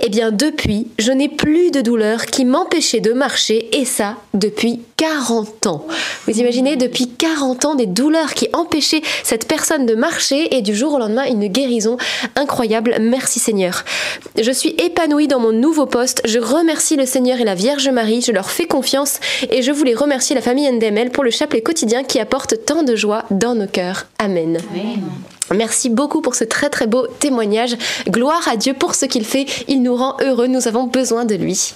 Eh 0.00 0.08
bien, 0.08 0.30
depuis, 0.32 0.88
je 0.98 1.12
n'ai 1.12 1.28
plus 1.28 1.70
de 1.70 1.82
douleur 1.82 2.24
qui 2.24 2.46
m'empêchait 2.46 3.00
de 3.00 3.12
marcher, 3.12 3.68
et 3.78 3.84
ça 3.84 4.16
depuis 4.32 4.80
40 4.96 5.66
ans. 5.66 5.86
Vous 6.26 6.38
imaginez, 6.38 6.76
depuis 6.76 7.08
40 7.08 7.64
ans, 7.66 7.74
des 7.74 7.86
douleurs 7.86 8.32
qui 8.32 8.48
empêchaient 8.54 9.02
cette 9.22 9.46
personne 9.46 9.84
de 9.84 9.94
marcher, 9.94 10.56
et 10.56 10.62
du 10.62 10.74
jour 10.74 10.94
au 10.94 10.98
lendemain, 10.98 11.24
une 11.26 11.46
guérison 11.48 11.98
incroyable. 12.36 12.96
Merci 13.00 13.38
Seigneur. 13.38 13.84
Je 14.40 14.50
suis 14.50 14.70
épanouie 14.78 15.28
dans 15.28 15.40
mon 15.40 15.52
nouveau 15.52 15.84
poste. 15.84 16.22
Je 16.24 16.38
remercie 16.38 16.96
le 16.96 17.04
Seigneur 17.04 17.38
et 17.38 17.44
la 17.44 17.54
Vierge 17.54 17.88
Marie. 17.90 18.22
Je 18.22 18.32
leur 18.32 18.50
fais 18.50 18.66
confiance, 18.66 19.20
et 19.50 19.60
je 19.60 19.72
voulais 19.72 19.94
remercier 19.94 20.34
la 20.34 20.42
famille 20.42 20.70
NDML 20.70 21.09
pour 21.10 21.24
le 21.24 21.30
chapelet 21.30 21.62
quotidien 21.62 22.04
qui 22.04 22.18
apporte 22.18 22.64
tant 22.64 22.82
de 22.82 22.96
joie 22.96 23.24
dans 23.30 23.54
nos 23.54 23.66
cœurs. 23.66 24.06
Amen. 24.18 24.58
Merci 25.54 25.90
beaucoup 25.90 26.20
pour 26.20 26.34
ce 26.34 26.44
très 26.44 26.70
très 26.70 26.86
beau 26.86 27.06
témoignage. 27.18 27.76
Gloire 28.08 28.46
à 28.48 28.56
Dieu 28.56 28.74
pour 28.74 28.94
ce 28.94 29.06
qu'il 29.06 29.24
fait. 29.24 29.46
Il 29.68 29.82
nous 29.82 29.96
rend 29.96 30.16
heureux. 30.20 30.46
Nous 30.46 30.68
avons 30.68 30.84
besoin 30.84 31.24
de 31.24 31.34
lui. 31.34 31.74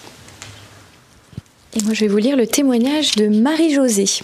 Et 1.76 1.82
moi, 1.82 1.92
je 1.92 2.00
vais 2.02 2.08
vous 2.08 2.18
lire 2.18 2.36
le 2.36 2.46
témoignage 2.46 3.16
de 3.16 3.26
Marie-Josée, 3.26 4.22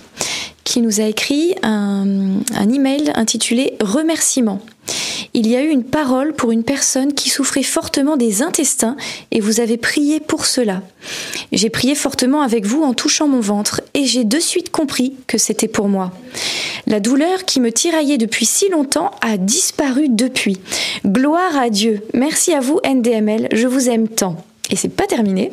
qui 0.62 0.80
nous 0.80 1.00
a 1.00 1.04
écrit 1.04 1.56
un, 1.64 2.06
un 2.54 2.72
email 2.72 3.12
intitulé 3.16 3.76
Remerciements. 3.80 4.60
Il 5.32 5.46
y 5.46 5.54
a 5.54 5.62
eu 5.62 5.68
une 5.68 5.84
parole 5.84 6.32
pour 6.32 6.50
une 6.50 6.64
personne 6.64 7.14
qui 7.14 7.30
souffrait 7.30 7.62
fortement 7.62 8.16
des 8.16 8.42
intestins 8.42 8.96
et 9.30 9.40
vous 9.40 9.60
avez 9.60 9.76
prié 9.76 10.18
pour 10.18 10.44
cela. 10.44 10.82
J'ai 11.52 11.70
prié 11.70 11.94
fortement 11.94 12.42
avec 12.42 12.66
vous 12.66 12.82
en 12.82 12.94
touchant 12.94 13.28
mon 13.28 13.40
ventre 13.40 13.80
et 13.94 14.06
j'ai 14.06 14.24
de 14.24 14.40
suite 14.40 14.70
compris 14.70 15.14
que 15.28 15.38
c'était 15.38 15.68
pour 15.68 15.88
moi. 15.88 16.10
La 16.86 16.98
douleur 16.98 17.44
qui 17.44 17.60
me 17.60 17.70
tiraillait 17.70 18.18
depuis 18.18 18.46
si 18.46 18.68
longtemps 18.70 19.12
a 19.20 19.36
disparu 19.36 20.08
depuis. 20.08 20.58
Gloire 21.06 21.56
à 21.56 21.70
Dieu. 21.70 22.02
Merci 22.12 22.52
à 22.52 22.60
vous 22.60 22.80
NDML, 22.84 23.48
je 23.52 23.68
vous 23.68 23.88
aime 23.88 24.08
tant. 24.08 24.36
Et 24.70 24.76
c'est 24.76 24.88
pas 24.88 25.06
terminé. 25.06 25.52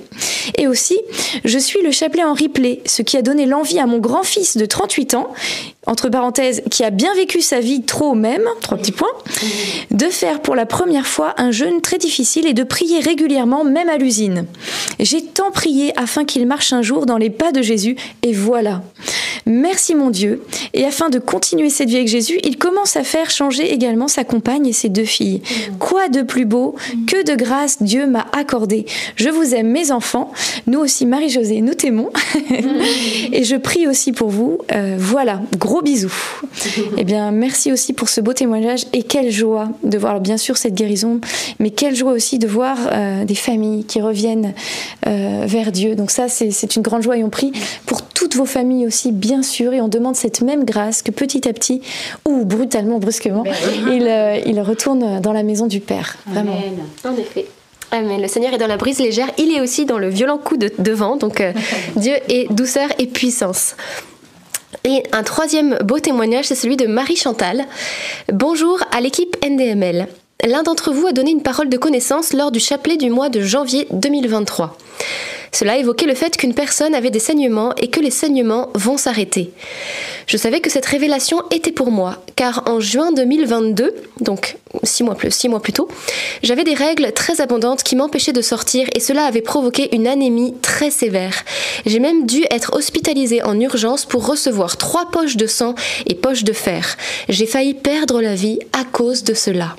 Et 0.58 0.68
aussi, 0.68 0.98
je 1.44 1.58
suis 1.58 1.82
le 1.82 1.92
chapelet 1.92 2.24
en 2.24 2.34
replay, 2.34 2.82
ce 2.86 3.02
qui 3.02 3.18
a 3.18 3.22
donné 3.22 3.46
l'envie 3.46 3.80
à 3.80 3.88
mon 3.88 3.98
grand-fils 3.98 4.58
de 4.58 4.66
38 4.66 5.16
ans, 5.16 5.34
entre 5.88 6.10
parenthèses, 6.10 6.62
qui 6.69 6.84
a 6.84 6.89
bien 6.89 7.13
vécu 7.15 7.41
sa 7.41 7.60
vie 7.60 7.82
trop 7.82 8.13
même, 8.13 8.43
trois 8.62 8.78
petits 8.78 8.91
points, 8.91 9.08
de 9.91 10.06
faire 10.06 10.41
pour 10.41 10.56
la 10.56 10.65
première 10.65 11.08
fois 11.08 11.34
un 11.38 11.52
jeûne 11.52 11.82
très 11.82 11.97
difficile 11.97 12.45
et 12.45 12.54
de 12.54 12.63
prier 12.63 13.00
régulièrement, 13.00 13.63
même 13.63 13.89
à 13.89 13.97
l'usine. 13.97 14.45
J'ai 15.00 15.23
tant 15.23 15.52
prié 15.52 15.93
afin 15.97 16.26
qu'il 16.26 16.45
marche 16.45 16.73
un 16.73 16.82
jour 16.82 17.06
dans 17.06 17.17
les 17.17 17.30
pas 17.30 17.52
de 17.52 17.62
Jésus, 17.62 17.95
et 18.21 18.34
voilà. 18.34 18.84
Merci 19.47 19.95
mon 19.95 20.10
Dieu. 20.10 20.43
Et 20.73 20.84
afin 20.84 21.10
de 21.10 21.19
continuer 21.19 21.69
cette 21.69 21.88
vie 21.88 21.95
avec 21.95 22.10
Jésus, 22.10 22.38
il 22.43 22.58
commence 22.58 22.97
à 22.97 23.04
faire 23.04 23.30
changer 23.30 23.71
également 23.71 24.10
sa 24.10 24.26
compagne 24.26 24.67
et 24.67 24.73
ses 24.73 24.89
deux 24.89 25.06
filles. 25.06 25.41
Quoi 25.80 26.10
de 26.10 26.21
plus 26.21 26.43
beau 26.43 26.76
Que 27.08 27.23
de 27.23 27.34
grâce 27.34 27.82
Dieu 27.82 28.08
m'a 28.08 28.28
accordé. 28.34 28.86
Je 29.15 29.30
vous 29.30 29.56
aime 29.56 29.71
mes 29.71 29.91
enfants. 29.91 30.34
Nous 30.67 30.80
aussi, 30.80 31.06
Marie-Josée, 31.06 31.62
nous 31.62 31.76
t'aimons. 31.76 32.10
et 33.32 33.45
je 33.45 33.56
prie 33.56 33.88
aussi 33.88 34.12
pour 34.12 34.30
vous. 34.30 34.60
Euh, 34.73 34.97
voilà, 35.00 35.41
gros 35.58 35.77
bisous. 35.82 36.13
Eh 36.98 37.04
bien, 37.04 37.32
merci 37.32 37.72
aussi 37.72 37.94
pour 37.94 38.10
ce 38.10 38.22
beau 38.22 38.34
témoignage 38.34 38.86
et 38.94 39.04
quelle 39.04 39.32
joie 39.32 39.70
de 39.84 39.98
voir, 39.98 40.12
alors, 40.12 40.22
bien 40.22 40.38
sûr, 40.38 40.58
cette 40.58 40.74
guérison, 40.74 41.20
mais 41.60 41.70
quelle 41.70 41.96
joie 41.96 42.12
aussi 42.12 42.40
de 42.40 42.48
voir 42.48 42.78
euh, 42.92 43.26
des 43.26 43.36
familles 43.36 43.86
qui 43.86 44.02
reviennent 44.02 44.54
euh, 45.06 45.44
vers 45.46 45.72
Dieu. 45.72 45.96
Donc 45.96 46.12
ça, 46.12 46.28
c'est 46.30 46.76
une 46.76 46.82
grande 46.82 47.04
joie 47.04 47.18
et 47.18 47.24
on 47.24 47.30
prie 47.30 47.52
pour 47.86 48.02
toutes 48.02 48.36
vos 48.36 48.46
familles 48.46 48.88
aussi, 48.88 49.12
bien 49.12 49.44
sûr, 49.44 49.74
et 49.74 49.82
on 49.82 49.88
demande 49.88 50.16
cette 50.16 50.42
même 50.42 50.63
grâce 50.66 51.02
que 51.02 51.12
petit 51.12 51.48
à 51.48 51.54
petit, 51.54 51.82
ou 52.28 52.46
brutalement, 52.46 53.00
brusquement, 53.00 53.44
il, 53.92 54.08
euh, 54.08 54.40
il 54.46 54.60
retourne 54.62 55.22
dans 55.22 55.34
la 55.34 55.44
maison 55.44 55.68
du 55.68 55.80
Père. 55.80 56.18
Vraiment. 56.26 56.58
En 57.06 57.16
effet. 57.16 57.46
Amen. 57.92 58.22
Le 58.22 58.28
Seigneur 58.28 58.54
est 58.54 58.58
dans 58.58 58.68
la 58.68 58.78
brise 58.78 59.00
légère, 59.00 59.30
il 59.38 59.52
est 59.52 59.62
aussi 59.62 59.86
dans 59.86 59.98
le 59.98 60.10
violent 60.10 60.38
coup 60.38 60.58
de, 60.58 60.72
de 60.78 60.92
vent. 60.92 61.16
Donc 61.16 61.40
euh, 61.40 61.54
Dieu 61.96 62.13
est 62.28 62.52
douceur 62.52 62.90
et 63.00 63.08
puissance. 63.08 63.76
Et 64.84 65.04
un 65.12 65.24
troisième 65.24 65.78
beau 65.84 66.00
témoignage, 66.00 66.46
c'est 66.46 66.56
celui 66.56 66.78
de 66.78 66.88
Marie 66.88 67.16
Chantal. 67.16 67.66
Bonjour 68.32 68.80
à 68.92 69.02
l'équipe 69.02 69.36
NDML. 69.46 70.08
L'un 70.46 70.63
d'entre 70.63 70.92
vous 70.92 71.08
a 71.08 71.12
donné 71.12 71.32
une 71.32 71.42
parole 71.42 71.70
de 71.70 71.78
connaissance 71.78 72.34
lors 72.34 72.52
du 72.52 72.60
chapelet 72.60 72.98
du 72.98 73.10
mois 73.10 73.30
de 73.30 73.42
janvier 73.42 73.88
2023. 73.92 74.78
Cela 75.52 75.78
évoquait 75.78 76.06
le 76.06 76.16
fait 76.16 76.38
qu'une 76.38 76.54
personne 76.54 76.94
avait 76.94 77.10
des 77.10 77.20
saignements 77.20 77.74
et 77.76 77.90
que 77.90 78.00
les 78.00 78.12
saignements 78.12 78.70
vont 78.74 78.98
s'arrêter. 78.98 79.52
Je 80.28 80.38
savais 80.38 80.60
que 80.60 80.70
cette 80.70 80.86
révélation 80.86 81.42
était 81.52 81.72
pour 81.72 81.92
moi, 81.92 82.22
car 82.36 82.64
en 82.68 82.80
juin 82.80 83.12
2022, 83.12 83.96
donc 84.20 84.58
six 84.84 85.04
mois 85.04 85.16
plus, 85.16 85.32
six 85.32 85.48
mois 85.50 85.62
plus 85.62 85.74
tôt, 85.74 85.88
j'avais 86.44 86.64
des 86.64 86.74
règles 86.74 87.12
très 87.14 87.42
abondantes 87.42 87.84
qui 87.84 87.96
m'empêchaient 87.96 88.34
de 88.34 88.42
sortir 88.42 88.88
et 88.94 89.00
cela 89.00 89.26
avait 89.26 89.42
provoqué 89.42 89.96
une 89.96 90.08
anémie 90.08 90.54
très 90.62 90.92
sévère. 90.92 91.44
J'ai 91.86 92.00
même 92.00 92.26
dû 92.26 92.44
être 92.52 92.76
hospitalisée 92.76 93.44
en 93.44 93.60
urgence 93.60 94.06
pour 94.06 94.26
recevoir 94.26 94.78
trois 94.78 95.10
poches 95.12 95.38
de 95.38 95.48
sang 95.48 95.76
et 96.06 96.16
poches 96.16 96.43
de 96.43 96.54
fer. 96.54 96.98
J'ai 97.30 97.45
failli 97.45 97.74
perdre 97.74 98.22
la 98.22 98.36
vie 98.36 98.60
à 98.74 98.84
cause 98.84 99.24
de 99.24 99.34
cela. 99.34 99.76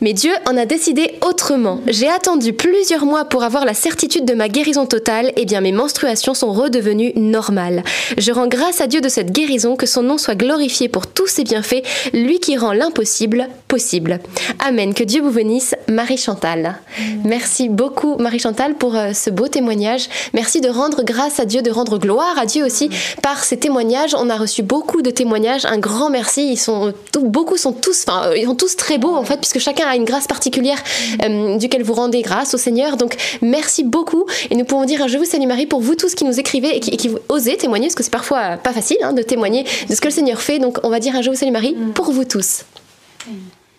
Mais 0.00 0.12
Dieu 0.12 0.32
en 0.48 0.56
a 0.56 0.66
décidé 0.66 1.14
autrement. 1.26 1.80
J'ai 1.86 2.08
attendu 2.08 2.52
plusieurs 2.52 3.04
mois 3.04 3.24
pour 3.24 3.42
avoir 3.42 3.64
la 3.64 3.74
certitude 3.74 4.24
de 4.24 4.34
ma 4.34 4.48
guérison 4.48 4.86
totale, 4.86 5.32
et 5.36 5.44
bien 5.44 5.60
mes 5.60 5.72
menstruations 5.72 6.34
sont 6.34 6.52
redevenues 6.52 7.12
normales. 7.16 7.82
Je 8.18 8.32
rends 8.32 8.46
grâce 8.46 8.80
à 8.80 8.86
Dieu 8.86 9.00
de 9.00 9.08
cette 9.08 9.30
guérison, 9.32 9.76
que 9.76 9.86
son 9.86 10.02
nom 10.02 10.18
soit 10.18 10.34
glorifié 10.34 10.88
pour 10.88 11.06
tous 11.06 11.26
ses 11.26 11.44
bienfaits, 11.44 11.82
lui 12.12 12.40
qui 12.40 12.56
rend 12.56 12.72
l'impossible 12.72 13.48
possible. 13.68 14.20
Amen. 14.66 14.94
Que 14.94 15.04
Dieu 15.04 15.22
vous 15.22 15.30
bénisse, 15.30 15.74
Marie 15.88 16.16
Chantal. 16.16 16.76
Merci 17.24 17.68
beaucoup, 17.68 18.16
Marie 18.18 18.38
Chantal, 18.38 18.74
pour 18.74 18.94
euh, 18.96 19.12
ce 19.12 19.30
beau 19.30 19.48
témoignage. 19.48 20.08
Merci 20.32 20.60
de 20.60 20.68
rendre 20.68 21.02
grâce 21.02 21.40
à 21.40 21.44
Dieu, 21.44 21.62
de 21.62 21.70
rendre 21.70 21.98
gloire 21.98 22.38
à 22.38 22.46
Dieu 22.46 22.64
aussi 22.64 22.90
par 23.22 23.42
ces 23.44 23.56
témoignages. 23.58 24.14
On 24.18 24.30
a 24.30 24.36
reçu 24.36 24.62
beaucoup 24.62 25.02
de 25.02 25.10
témoignages. 25.10 25.64
Un 25.64 25.78
grand 25.78 26.10
merci. 26.10 26.48
Ils 26.52 26.56
sont 26.58 26.92
tout- 27.12 27.24
beaucoup 27.28 27.56
sont 27.56 27.72
tous, 27.72 28.04
enfin, 28.06 28.28
euh, 28.28 28.36
ils 28.36 28.44
sont 28.46 28.54
tous 28.54 28.76
très 28.76 28.98
beaux 28.98 29.14
en 29.14 29.24
fait 29.24 29.36
puisque 29.38 29.58
chacun 29.58 29.83
a 29.88 29.96
une 29.96 30.04
grâce 30.04 30.26
particulière 30.26 30.82
euh, 31.24 31.56
duquel 31.56 31.82
vous 31.82 31.94
rendez 31.94 32.22
grâce 32.22 32.54
au 32.54 32.58
Seigneur. 32.58 32.96
Donc 32.96 33.16
merci 33.42 33.84
beaucoup 33.84 34.26
et 34.50 34.56
nous 34.56 34.64
pouvons 34.64 34.84
dire 34.84 35.02
un 35.02 35.08
Je 35.08 35.18
vous 35.18 35.24
salue 35.24 35.46
Marie 35.46 35.66
pour 35.66 35.80
vous 35.80 35.94
tous 35.94 36.14
qui 36.14 36.24
nous 36.24 36.38
écrivez 36.38 36.76
et 36.76 36.80
qui, 36.80 36.96
qui 36.96 37.10
osez 37.28 37.56
témoigner, 37.56 37.86
parce 37.86 37.94
que 37.94 38.02
c'est 38.02 38.10
parfois 38.10 38.56
pas 38.56 38.72
facile 38.72 38.98
hein, 39.02 39.12
de 39.12 39.22
témoigner 39.22 39.64
de 39.88 39.94
ce 39.94 40.00
que 40.00 40.08
le 40.08 40.14
Seigneur 40.14 40.40
fait. 40.40 40.58
Donc 40.58 40.78
on 40.82 40.90
va 40.90 41.00
dire 41.00 41.14
un 41.16 41.22
Je 41.22 41.30
vous 41.30 41.36
salue 41.36 41.52
Marie 41.52 41.76
pour 41.94 42.10
vous 42.10 42.24
tous. 42.24 42.64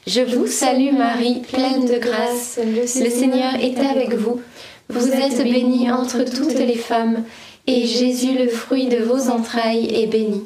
Je 0.08 0.22
vous 0.22 0.46
salue 0.46 0.94
Marie, 0.96 1.42
pleine 1.52 1.86
de 1.86 1.98
grâce, 1.98 2.60
le 2.64 2.86
Seigneur 2.86 3.56
est 3.56 3.80
avec 3.80 4.14
vous. 4.14 4.40
Vous 4.88 5.08
êtes 5.10 5.44
bénie 5.44 5.92
entre 5.92 6.24
toutes 6.24 6.54
les 6.54 6.76
femmes, 6.76 7.24
et 7.66 7.88
Jésus, 7.88 8.38
le 8.38 8.48
fruit 8.48 8.86
de 8.86 8.98
vos 8.98 9.32
entrailles, 9.32 10.04
est 10.04 10.06
béni. 10.06 10.44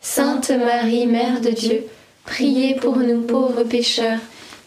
Sainte 0.00 0.50
Marie, 0.50 1.06
Mère 1.06 1.42
de 1.42 1.50
Dieu, 1.50 1.84
priez 2.24 2.74
pour 2.74 2.96
nous 2.96 3.20
pauvres 3.20 3.64
pécheurs, 3.64 4.18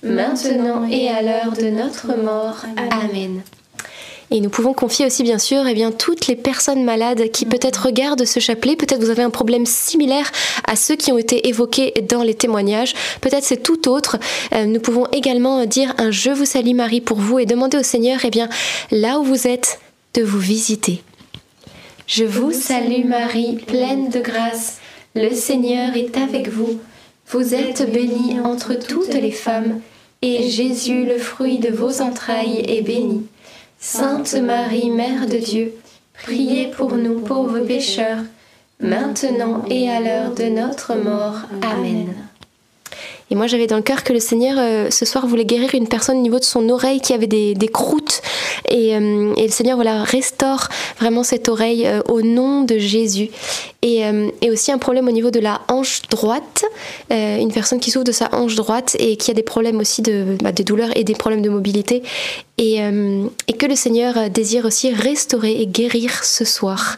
maintenant 0.04 0.88
et 0.90 1.10
à 1.10 1.22
l'heure 1.22 1.54
de 1.54 1.70
notre 1.70 2.16
mort. 2.18 2.66
Amen. 2.92 3.42
Et 4.32 4.42
nous 4.42 4.50
pouvons 4.50 4.74
confier 4.74 5.06
aussi, 5.06 5.24
bien 5.24 5.38
sûr, 5.38 5.68
eh 5.68 5.74
bien, 5.74 5.92
toutes 5.92 6.28
les 6.28 6.36
personnes 6.36 6.84
malades 6.84 7.30
qui 7.32 7.46
peut-être 7.46 7.86
regardent 7.86 8.26
ce 8.26 8.40
chapelet. 8.40 8.76
Peut-être 8.76 9.00
vous 9.00 9.12
avez 9.12 9.22
un 9.22 9.30
problème 9.30 9.66
similaire 9.66 10.32
à 10.68 10.76
ceux 10.76 10.96
qui 10.96 11.12
ont 11.12 11.18
été 11.18 11.48
évoqués 11.48 11.94
dans 12.10 12.24
les 12.24 12.34
témoignages. 12.34 12.94
Peut-être 13.22 13.44
c'est 13.44 13.62
tout 13.62 13.88
autre. 13.88 14.18
Euh, 14.54 14.66
nous 14.66 14.80
pouvons 14.80 15.06
également 15.12 15.66
dire 15.66 15.94
un 16.00 16.10
Je 16.10 16.32
vous 16.32 16.46
salue 16.46 16.74
Marie 16.74 17.02
pour 17.02 17.18
vous 17.18 17.38
et 17.38 17.46
demander 17.46 17.78
au 17.78 17.84
Seigneur, 17.84 18.20
eh 18.24 18.32
bien, 18.32 18.50
là 18.90 19.20
où 19.20 19.24
vous 19.24 19.48
êtes, 19.48 19.80
de 20.16 20.24
vous 20.24 20.40
visiter. 20.40 21.04
Je 22.08 22.24
vous 22.24 22.52
salue 22.52 23.06
Marie, 23.06 23.58
pleine 23.68 24.10
de 24.10 24.20
grâce. 24.20 24.78
Le 25.14 25.34
Seigneur 25.34 25.96
est 25.96 26.18
avec 26.18 26.50
vous. 26.50 26.80
Vous 27.28 27.56
êtes 27.56 27.92
bénie 27.92 28.40
entre 28.40 28.76
toutes 28.76 29.14
les 29.14 29.32
femmes, 29.32 29.82
et 30.22 30.48
Jésus, 30.50 31.06
le 31.06 31.18
fruit 31.18 31.58
de 31.58 31.70
vos 31.70 32.02
entrailles, 32.02 32.64
est 32.68 32.82
béni. 32.82 33.26
Sainte 33.80 34.36
Marie, 34.36 34.90
Mère 34.90 35.26
de 35.28 35.38
Dieu, 35.38 35.74
priez 36.24 36.68
pour 36.68 36.96
nous 36.96 37.20
pauvres 37.20 37.60
pécheurs, 37.60 38.20
maintenant 38.80 39.64
et 39.70 39.90
à 39.90 40.00
l'heure 40.00 40.34
de 40.34 40.46
notre 40.46 40.96
mort. 40.96 41.38
Amen. 41.62 42.14
Et 43.32 43.36
moi, 43.36 43.48
j'avais 43.48 43.68
dans 43.68 43.78
le 43.78 43.82
cœur 43.82 44.04
que 44.04 44.14
le 44.14 44.20
Seigneur, 44.20 44.58
euh, 44.60 44.92
ce 44.92 45.04
soir, 45.04 45.26
voulait 45.26 45.46
guérir 45.46 45.74
une 45.74 45.88
personne 45.88 46.18
au 46.18 46.22
niveau 46.22 46.40
de 46.40 46.44
son 46.44 46.70
oreille 46.70 47.02
qui 47.02 47.14
avait 47.14 47.28
des, 47.28 47.56
des 47.56 47.68
croûtes. 47.68 48.22
Et, 48.70 48.96
euh, 48.96 49.34
et, 49.38 49.46
le 49.46 49.52
Seigneur, 49.52 49.76
voilà, 49.76 50.04
restaure 50.04 50.68
vraiment 51.00 51.24
cette 51.24 51.50
oreille 51.50 51.86
euh, 51.86 52.02
au 52.10 52.22
nom 52.22 52.64
de 52.64 52.78
Jésus. 52.78 53.30
Et, 53.82 54.02
et, 54.42 54.50
aussi 54.50 54.72
un 54.72 54.80
problème 54.80 55.08
au 55.08 55.12
niveau 55.12 55.30
de 55.30 55.40
la 55.40 55.62
hanche 55.68 56.02
droite. 56.10 56.66
une 57.12 57.52
personne 57.54 57.80
qui 57.80 57.92
souffre 57.92 58.04
de 58.04 58.12
sa 58.12 58.34
hanche 58.34 58.56
droite 58.56 58.98
et 58.98 59.16
qui 59.16 59.30
a 59.30 59.36
des 59.36 59.44
problèmes 59.44 59.80
aussi 59.80 60.02
de, 60.02 60.38
bah, 60.42 60.52
douleurs 60.52 60.90
et 60.98 61.04
des 61.04 61.14
problèmes 61.14 61.44
de 61.44 61.50
mobilité. 61.50 62.02
Et, 62.58 62.78
et 62.78 63.54
que 63.54 63.66
le 63.68 63.76
Seigneur 63.76 64.32
désire 64.32 64.66
aussi 64.66 64.92
restaurer 64.92 65.62
et 65.62 65.68
guérir 65.68 66.24
ce 66.24 66.46
soir. 66.46 66.98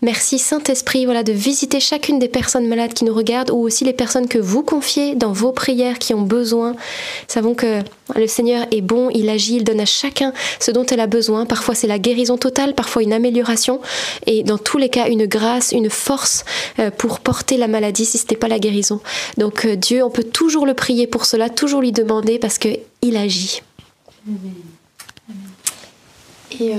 Merci 0.00 0.38
Saint-Esprit, 0.38 1.06
voilà, 1.06 1.24
de 1.24 1.32
visiter 1.32 1.80
chacune 1.80 2.20
des 2.20 2.28
personnes 2.28 2.68
malades 2.68 2.92
qui 2.92 3.04
nous 3.04 3.14
regardent 3.14 3.50
ou 3.50 3.56
aussi 3.56 3.84
les 3.84 3.92
personnes 3.92 4.28
que 4.28 4.38
vous 4.38 4.62
confiez 4.62 5.16
dans 5.16 5.32
vos 5.32 5.50
prières 5.50 5.98
qui 5.98 6.14
ont 6.14 6.22
besoin. 6.22 6.76
Savons 7.26 7.54
que 7.54 7.80
le 8.14 8.26
Seigneur 8.26 8.66
est 8.70 8.80
bon, 8.80 9.10
il 9.12 9.28
agit, 9.28 9.56
il 9.56 9.64
donne 9.64 9.80
à 9.80 9.86
chacun 9.86 10.32
ce 10.60 10.70
dont 10.70 10.86
elle 10.86 10.97
a 11.00 11.06
besoin. 11.06 11.46
Parfois 11.46 11.74
c'est 11.74 11.86
la 11.86 11.98
guérison 11.98 12.36
totale, 12.36 12.74
parfois 12.74 13.02
une 13.02 13.12
amélioration 13.12 13.80
et 14.26 14.42
dans 14.42 14.58
tous 14.58 14.78
les 14.78 14.88
cas 14.88 15.08
une 15.08 15.26
grâce, 15.26 15.72
une 15.72 15.90
force 15.90 16.44
euh, 16.78 16.90
pour 16.90 17.20
porter 17.20 17.56
la 17.56 17.68
maladie 17.68 18.04
si 18.04 18.18
ce 18.18 18.24
n'était 18.24 18.36
pas 18.36 18.48
la 18.48 18.58
guérison. 18.58 19.00
Donc 19.36 19.64
euh, 19.64 19.76
Dieu, 19.76 20.02
on 20.02 20.10
peut 20.10 20.24
toujours 20.24 20.66
le 20.66 20.74
prier 20.74 21.06
pour 21.06 21.24
cela, 21.24 21.48
toujours 21.50 21.80
lui 21.80 21.92
demander 21.92 22.38
parce 22.38 22.58
qu'il 22.58 23.16
agit. 23.16 23.62
Et, 26.52 26.72
euh, 26.72 26.76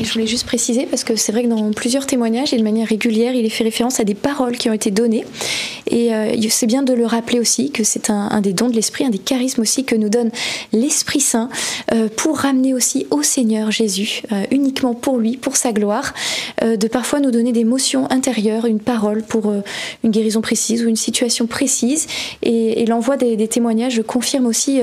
et, 0.00 0.04
je 0.04 0.12
voulais 0.12 0.26
juste 0.26 0.46
préciser, 0.46 0.86
parce 0.86 1.02
que 1.02 1.16
c'est 1.16 1.32
vrai 1.32 1.42
que 1.42 1.48
dans 1.48 1.70
plusieurs 1.72 2.06
témoignages 2.06 2.54
et 2.54 2.56
de 2.56 2.62
manière 2.62 2.86
régulière, 2.86 3.34
il 3.34 3.44
est 3.44 3.50
fait 3.50 3.64
référence 3.64 3.98
à 3.98 4.04
des 4.04 4.14
paroles 4.14 4.56
qui 4.56 4.70
ont 4.70 4.72
été 4.72 4.90
données. 4.90 5.24
Et 5.90 6.14
euh, 6.14 6.34
c'est 6.50 6.66
bien 6.66 6.82
de 6.82 6.92
le 6.92 7.04
rappeler 7.04 7.40
aussi 7.40 7.70
que 7.70 7.82
c'est 7.82 8.10
un, 8.10 8.40
des 8.40 8.52
dons 8.52 8.68
de 8.68 8.74
l'Esprit, 8.74 9.04
un 9.04 9.10
des 9.10 9.18
charismes 9.18 9.62
aussi 9.62 9.84
que 9.84 9.96
nous 9.96 10.08
donne 10.08 10.30
l'Esprit 10.72 11.20
Saint 11.20 11.48
euh, 11.92 12.08
pour 12.14 12.38
ramener 12.38 12.74
aussi 12.74 13.06
au 13.10 13.22
Seigneur 13.22 13.70
Jésus, 13.70 14.22
uniquement 14.50 14.94
pour 14.94 15.18
lui, 15.18 15.36
pour 15.36 15.56
sa 15.56 15.72
gloire, 15.72 16.14
de 16.62 16.88
parfois 16.88 17.20
nous 17.20 17.30
donner 17.30 17.52
des 17.52 17.64
motions 17.64 18.10
intérieures, 18.10 18.66
une 18.66 18.80
parole 18.80 19.22
pour 19.22 19.52
une 20.04 20.10
guérison 20.10 20.40
précise 20.40 20.84
ou 20.84 20.88
une 20.88 20.96
situation 20.96 21.46
précise. 21.46 22.06
Et, 22.42 22.84
l'envoi 22.86 23.16
des, 23.16 23.36
des, 23.36 23.48
témoignages 23.48 24.02
confirme 24.02 24.46
aussi 24.46 24.80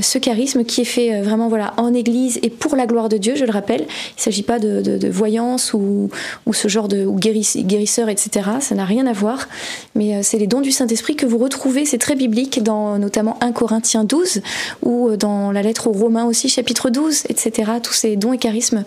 ce 0.00 0.18
charisme 0.18 0.64
qui 0.64 0.82
est 0.82 0.84
fait 0.84 1.22
vraiment 1.22 1.48
voilà, 1.48 1.72
en 1.76 1.94
Église 1.94 2.38
et 2.42 2.50
pour 2.50 2.76
la 2.76 2.86
gloire 2.86 3.08
de 3.08 3.16
Dieu, 3.16 3.34
je 3.34 3.44
le 3.44 3.50
rappelle 3.50 3.59
il 3.68 3.82
ne 3.82 3.86
s'agit 4.16 4.42
pas 4.42 4.58
de, 4.58 5.08
voyance 5.08 5.74
ou, 5.74 6.10
ce 6.52 6.68
genre 6.68 6.88
de 6.88 7.06
guérisseur, 7.06 8.08
etc. 8.08 8.50
Ça 8.60 8.74
n'a 8.74 8.84
rien 8.84 9.06
à 9.06 9.12
voir. 9.12 9.48
Mais 9.94 10.16
euh, 10.16 10.20
c'est 10.22 10.38
les 10.38 10.46
dons 10.46 10.60
du 10.60 10.70
Saint-Esprit 10.70 11.16
que 11.16 11.26
vous 11.26 11.38
retrouvez, 11.38 11.84
c'est 11.84 11.98
très 11.98 12.16
biblique, 12.16 12.62
dans 12.62 12.98
notamment 12.98 13.38
1 13.40 13.52
Corinthiens 13.52 14.04
12 14.04 14.42
ou 14.82 15.08
euh, 15.08 15.16
dans 15.16 15.52
la 15.52 15.62
lettre 15.62 15.86
aux 15.86 15.92
Romains 15.92 16.26
aussi, 16.26 16.48
chapitre 16.48 16.90
12, 16.90 17.24
etc. 17.28 17.72
Tous 17.82 17.92
ces 17.92 18.16
dons 18.16 18.32
et 18.32 18.38
charismes 18.38 18.84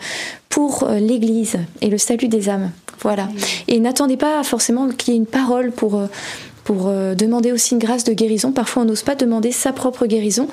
pour 0.50 0.84
euh, 0.84 1.00
l'Église 1.00 1.58
et 1.82 1.88
le 1.88 1.98
salut 1.98 2.28
des 2.28 2.50
âmes. 2.50 2.72
Voilà. 3.02 3.28
Et 3.68 3.80
n'attendez 3.80 4.18
pas 4.18 4.44
forcément 4.44 4.88
qu'il 4.90 5.14
y 5.14 5.18
ait 5.18 5.20
une 5.20 5.26
parole 5.26 5.72
pour 5.72 6.02
pour 6.64 6.88
euh, 6.88 7.16
demander 7.16 7.52
aussi 7.52 7.74
une 7.74 7.80
grâce 7.80 8.04
de 8.04 8.14
guérison. 8.14 8.52
Parfois, 8.52 8.84
on 8.84 8.86
n'ose 8.86 9.04
pas 9.04 9.16
demander 9.16 9.52
sa 9.52 9.74
propre 9.74 10.06
guérison, 10.06 10.48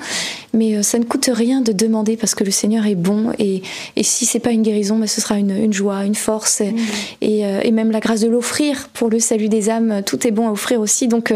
mais 0.53 0.75
euh, 0.75 0.83
ça 0.83 0.99
ne 0.99 1.05
coûte 1.05 1.29
rien 1.31 1.61
de 1.61 1.71
demander 1.71 2.17
parce 2.17 2.35
que 2.35 2.43
le 2.43 2.51
Seigneur 2.51 2.85
est 2.85 2.95
bon. 2.95 3.31
Et, 3.39 3.61
et 3.95 4.03
si 4.03 4.25
c'est 4.25 4.39
pas 4.39 4.51
une 4.51 4.61
guérison, 4.61 4.97
mais 4.97 5.07
ce 5.07 5.21
sera 5.21 5.37
une, 5.37 5.51
une 5.51 5.73
joie, 5.73 6.05
une 6.05 6.15
force, 6.15 6.61
mmh. 6.61 6.75
et, 7.21 7.45
euh, 7.45 7.61
et, 7.63 7.71
même 7.71 7.91
la 7.91 7.99
grâce 7.99 8.21
de 8.21 8.27
l'offrir 8.27 8.89
pour 8.93 9.09
le 9.09 9.19
salut 9.19 9.49
des 9.49 9.69
âmes. 9.69 10.01
Tout 10.05 10.27
est 10.27 10.31
bon 10.31 10.47
à 10.47 10.51
offrir 10.51 10.81
aussi. 10.81 11.07
Donc, 11.07 11.33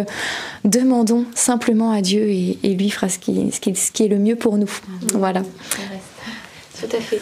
demandons 0.63 1.25
simplement 1.35 1.91
à 1.91 2.01
Dieu 2.01 2.29
et, 2.29 2.57
et 2.63 2.73
lui 2.73 2.89
fera 2.89 3.09
ce 3.09 3.19
qui, 3.19 3.51
ce, 3.51 3.59
qui, 3.59 3.75
ce 3.75 3.91
qui, 3.91 4.03
est 4.03 4.09
le 4.09 4.19
mieux 4.19 4.35
pour 4.35 4.57
nous. 4.57 4.65
Mmh. 4.65 5.17
Voilà. 5.17 5.41
Tout 5.41 6.95
à 6.95 6.99
fait. 6.99 7.21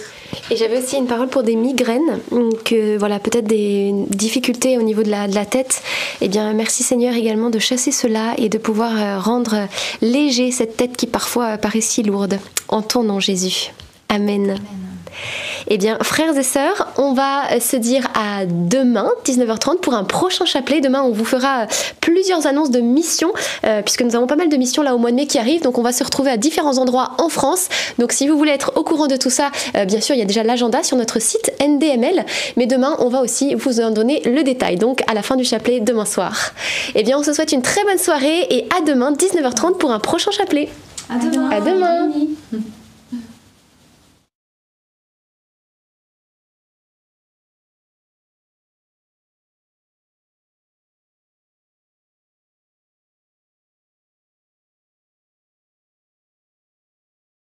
Et 0.51 0.55
j'avais 0.55 0.81
aussi 0.81 0.97
une 0.97 1.07
parole 1.07 1.27
pour 1.27 1.43
des 1.43 1.55
migraines, 1.55 2.19
que 2.65 2.97
voilà, 2.97 3.19
peut-être 3.19 3.45
des 3.45 3.91
difficultés 4.09 4.77
au 4.77 4.81
niveau 4.81 5.03
de 5.03 5.09
la, 5.09 5.45
tête. 5.45 5.81
Eh 6.21 6.27
bien, 6.27 6.53
merci 6.53 6.83
Seigneur 6.83 7.15
également 7.15 7.49
de 7.49 7.59
chasser 7.59 7.91
cela 7.91 8.33
et 8.37 8.49
de 8.49 8.57
pouvoir 8.57 9.23
rendre 9.23 9.67
léger 10.01 10.51
cette 10.51 10.77
tête 10.77 10.95
qui 10.95 11.07
parfois 11.07 11.57
paraît 11.57 11.81
si 11.81 12.03
lourde. 12.03 12.39
En 12.67 12.81
ton 12.81 13.03
nom, 13.03 13.19
Jésus. 13.19 13.71
Amen. 14.09 14.57
Eh 15.67 15.77
bien, 15.77 15.97
frères 16.01 16.37
et 16.37 16.43
sœurs, 16.43 16.87
on 16.97 17.13
va 17.13 17.59
se 17.59 17.75
dire 17.75 18.07
à 18.15 18.45
demain, 18.45 19.09
19h30, 19.25 19.79
pour 19.79 19.93
un 19.93 20.03
prochain 20.03 20.45
chapelet. 20.45 20.81
Demain, 20.81 21.01
on 21.03 21.11
vous 21.11 21.25
fera 21.25 21.67
plusieurs 22.01 22.47
annonces 22.47 22.71
de 22.71 22.79
missions, 22.79 23.31
euh, 23.65 23.81
puisque 23.81 24.01
nous 24.01 24.15
avons 24.15 24.27
pas 24.27 24.35
mal 24.35 24.49
de 24.49 24.57
missions 24.57 24.81
là 24.81 24.95
au 24.95 24.97
mois 24.97 25.11
de 25.11 25.15
mai 25.15 25.25
qui 25.25 25.39
arrivent. 25.39 25.61
Donc, 25.61 25.77
on 25.77 25.81
va 25.81 25.91
se 25.91 26.03
retrouver 26.03 26.31
à 26.31 26.37
différents 26.37 26.77
endroits 26.77 27.11
en 27.19 27.29
France. 27.29 27.69
Donc, 27.97 28.11
si 28.11 28.27
vous 28.27 28.37
voulez 28.37 28.51
être 28.51 28.73
au 28.75 28.83
courant 28.83 29.07
de 29.07 29.15
tout 29.15 29.29
ça, 29.29 29.51
euh, 29.75 29.85
bien 29.85 30.01
sûr, 30.01 30.15
il 30.15 30.19
y 30.19 30.21
a 30.21 30.25
déjà 30.25 30.43
l'agenda 30.43 30.83
sur 30.83 30.97
notre 30.97 31.21
site 31.21 31.51
NDML. 31.59 32.25
Mais 32.57 32.65
demain, 32.65 32.95
on 32.99 33.09
va 33.09 33.21
aussi 33.21 33.55
vous 33.55 33.79
en 33.79 33.91
donner 33.91 34.21
le 34.25 34.43
détail. 34.43 34.77
Donc, 34.77 35.01
à 35.07 35.13
la 35.13 35.21
fin 35.21 35.35
du 35.35 35.43
chapelet, 35.43 35.79
demain 35.79 36.05
soir. 36.05 36.51
Eh 36.95 37.03
bien, 37.03 37.17
on 37.17 37.23
se 37.23 37.33
souhaite 37.33 37.51
une 37.51 37.61
très 37.61 37.83
bonne 37.83 37.97
soirée 37.97 38.47
et 38.49 38.67
à 38.77 38.81
demain, 38.81 39.13
19h30, 39.13 39.77
pour 39.77 39.91
un 39.91 39.99
prochain 39.99 40.31
chapelet. 40.31 40.69
À 41.09 41.17
demain. 41.17 41.49
À 41.49 41.61
demain. 41.61 42.09